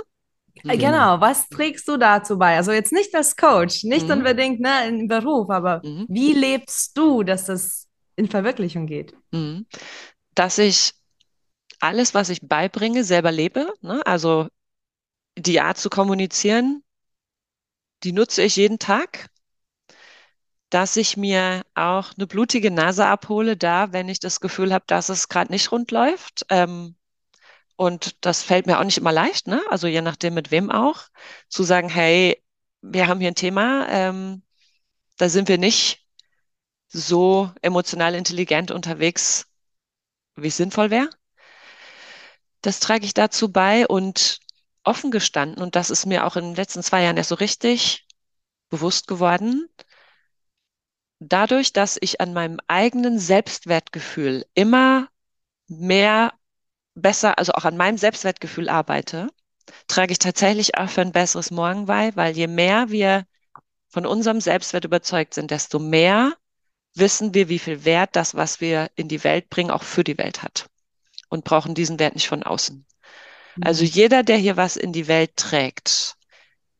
[0.62, 2.56] Äh, genau, was trägst du dazu bei?
[2.56, 4.12] Also jetzt nicht als Coach, nicht mhm.
[4.12, 6.06] unbedingt ne, im Beruf, aber mhm.
[6.08, 9.14] wie lebst du, dass das in Verwirklichung geht?
[9.32, 9.66] Mhm.
[10.34, 10.92] Dass ich
[11.80, 13.72] alles, was ich beibringe, selber lebe.
[13.82, 14.04] Ne?
[14.06, 14.48] Also
[15.36, 16.82] die Art zu kommunizieren,
[18.04, 19.28] die nutze ich jeden Tag.
[20.70, 25.08] Dass ich mir auch eine blutige Nase abhole, da, wenn ich das Gefühl habe, dass
[25.08, 26.46] es gerade nicht rund läuft.
[26.48, 26.96] Ähm,
[27.76, 29.62] und das fällt mir auch nicht immer leicht, ne?
[29.70, 31.02] Also je nachdem mit wem auch,
[31.48, 32.42] zu sagen, hey,
[32.82, 34.42] wir haben hier ein Thema, ähm,
[35.16, 36.06] da sind wir nicht
[36.88, 39.46] so emotional intelligent unterwegs,
[40.36, 41.10] wie es sinnvoll wäre.
[42.62, 44.38] Das trage ich dazu bei und
[44.84, 48.06] offen gestanden, und das ist mir auch in den letzten zwei Jahren erst so richtig
[48.68, 49.68] bewusst geworden,
[51.18, 55.08] dadurch, dass ich an meinem eigenen Selbstwertgefühl immer
[55.66, 56.34] mehr
[56.94, 59.28] besser, also auch an meinem Selbstwertgefühl arbeite,
[59.88, 63.26] trage ich tatsächlich auch für ein besseres Morgen bei, weil je mehr wir
[63.88, 66.34] von unserem Selbstwert überzeugt sind, desto mehr
[66.94, 70.18] wissen wir, wie viel Wert das, was wir in die Welt bringen, auch für die
[70.18, 70.66] Welt hat
[71.28, 72.86] und brauchen diesen Wert nicht von außen.
[73.60, 73.90] Also mhm.
[73.90, 76.16] jeder, der hier was in die Welt trägt,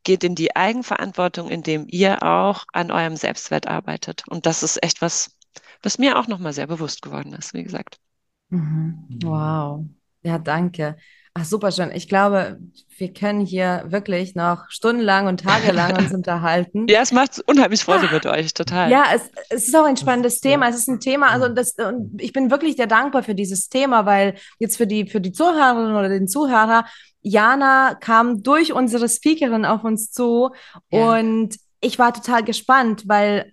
[0.05, 4.25] geht in die Eigenverantwortung, indem ihr auch an eurem Selbstwert arbeitet.
[4.29, 5.37] Und das ist echt was,
[5.83, 7.99] was mir auch nochmal sehr bewusst geworden ist, wie gesagt.
[8.51, 9.07] Mhm.
[9.23, 9.85] Wow.
[10.25, 10.97] Ja, danke.
[11.37, 11.91] Ach, super schön.
[11.93, 12.59] Ich glaube,
[12.97, 16.87] wir können hier wirklich noch stundenlang und tagelang uns unterhalten.
[16.89, 18.89] Ja, es macht unheimlich Freude mit euch, total.
[18.89, 20.68] Ja, es, es ist auch ein spannendes Thema.
[20.68, 24.07] Es ist ein Thema, also das, und ich bin wirklich sehr dankbar für dieses Thema,
[24.07, 26.87] weil jetzt für die, für die Zuhörerinnen oder den Zuhörer,
[27.20, 30.51] Jana kam durch unsere Speakerin auf uns zu
[30.91, 31.18] Ja.
[31.18, 33.53] und ich war total gespannt, weil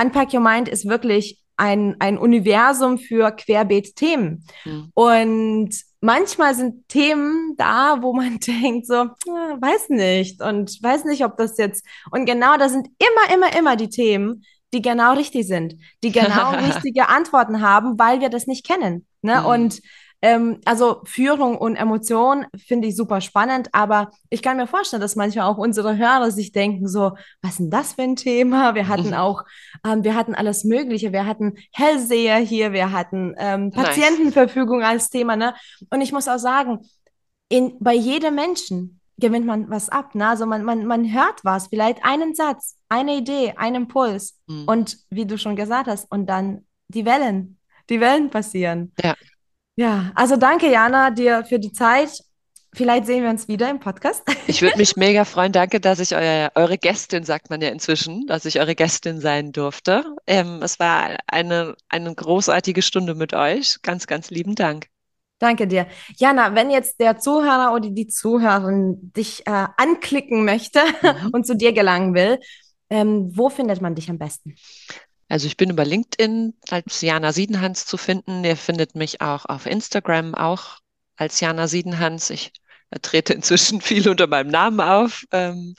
[0.00, 4.46] Unpack Your Mind ist wirklich ein, ein Universum für Querbeet-Themen.
[4.62, 4.90] Hm.
[4.94, 5.70] Und
[6.00, 11.36] manchmal sind Themen da, wo man denkt so, ah, weiß nicht und weiß nicht, ob
[11.36, 11.84] das jetzt.
[12.10, 16.50] Und genau das sind immer, immer, immer die Themen, die genau richtig sind, die genau
[16.66, 19.06] richtige Antworten haben, weil wir das nicht kennen.
[19.22, 19.40] Ne?
[19.40, 19.46] Mhm.
[19.46, 19.80] Und
[20.22, 25.16] ähm, also Führung und Emotion finde ich super spannend, aber ich kann mir vorstellen, dass
[25.16, 27.12] manchmal auch unsere Hörer sich denken so,
[27.42, 28.74] was ist denn das für ein Thema?
[28.74, 29.14] Wir hatten Mhm.
[29.14, 29.44] auch,
[29.86, 33.86] ähm, wir hatten alles Mögliche, wir hatten Hellseher hier, wir hatten ähm, Nice.
[33.86, 35.54] Patientenverfügung als Thema, ne?
[35.90, 36.80] Und ich muss auch sagen,
[37.48, 40.28] in, bei jedem Menschen gewinnt man was ab, ne?
[40.28, 44.64] Also man, man, man hört was, vielleicht einen Satz, eine Idee, einen Impuls Hm.
[44.66, 47.58] und wie du schon gesagt hast, und dann die Wellen,
[47.88, 48.92] die Wellen passieren.
[49.02, 49.14] Ja.
[49.80, 52.10] Ja, also danke, Jana, dir für die Zeit.
[52.74, 54.22] Vielleicht sehen wir uns wieder im Podcast.
[54.46, 55.52] Ich würde mich mega freuen.
[55.52, 59.52] Danke, dass ich euer, eure Gästin, sagt man ja inzwischen, dass ich eure Gästin sein
[59.52, 60.04] durfte.
[60.26, 63.80] Ähm, es war eine, eine großartige Stunde mit euch.
[63.80, 64.88] Ganz, ganz lieben Dank.
[65.38, 65.86] Danke dir.
[66.18, 71.30] Jana, wenn jetzt der Zuhörer oder die Zuhörerin dich äh, anklicken möchte Mhm.
[71.32, 72.38] und zu dir gelangen will,
[72.90, 74.56] ähm, wo findet man dich am besten?
[75.30, 78.42] Also ich bin über LinkedIn als Jana Siedenhans zu finden.
[78.44, 80.78] Ihr findet mich auch auf Instagram auch
[81.16, 82.30] als Jana Siedenhans.
[82.30, 82.52] Ich
[83.00, 85.24] trete inzwischen viel unter meinem Namen auf.
[85.30, 85.76] Ähm,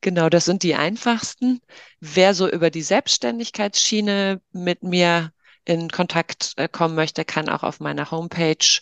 [0.00, 1.60] genau, das sind die einfachsten.
[2.00, 5.32] Wer so über die Selbstständigkeitsschiene mit mir
[5.66, 8.80] in Kontakt äh, kommen möchte, kann auch auf meiner Homepage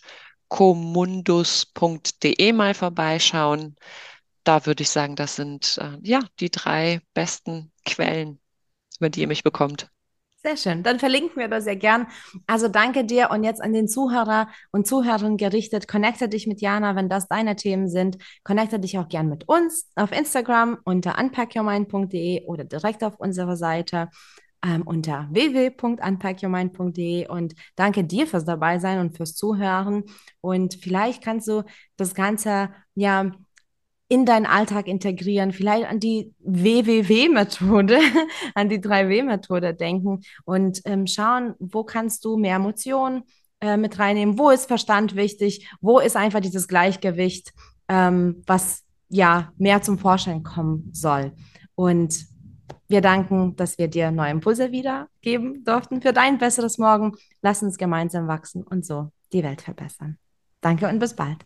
[0.49, 3.75] comundus.de mal vorbeischauen.
[4.45, 8.39] Da würde ich sagen, das sind äh, ja die drei besten Quellen,
[9.01, 9.91] über die ihr mich bekommt.
[10.47, 10.85] Sehr schön.
[10.85, 12.07] Dann verlinken wir das sehr gern.
[12.47, 15.89] Also danke dir und jetzt an den Zuhörer und Zuhörerinnen gerichtet.
[15.89, 18.19] Connecte dich mit Jana, wenn das deine Themen sind.
[18.45, 24.09] Connecte dich auch gern mit uns auf Instagram unter unpackyourmind.de oder direkt auf unserer Seite
[24.65, 30.05] ähm, unter www.unpackyourmind.de und danke dir fürs dabei sein und fürs Zuhören
[30.41, 31.65] und vielleicht kannst du
[31.97, 33.33] das Ganze ja
[34.09, 37.99] in deinen Alltag integrieren, vielleicht an die WWW-Methode,
[38.55, 43.25] an die 3W-Methode denken und ähm, schauen, wo kannst du mehr Emotionen
[43.61, 47.53] äh, mit reinnehmen, wo ist Verstand wichtig, wo ist einfach dieses Gleichgewicht,
[47.89, 51.33] ähm, was ja mehr zum Vorschein kommen soll.
[51.75, 52.27] Und
[52.89, 57.17] wir danken, dass wir dir neue Impulse wiedergeben durften für dein besseres Morgen.
[57.43, 60.19] Lass uns gemeinsam wachsen und so die Welt verbessern.
[60.61, 61.45] Danke und bis bald.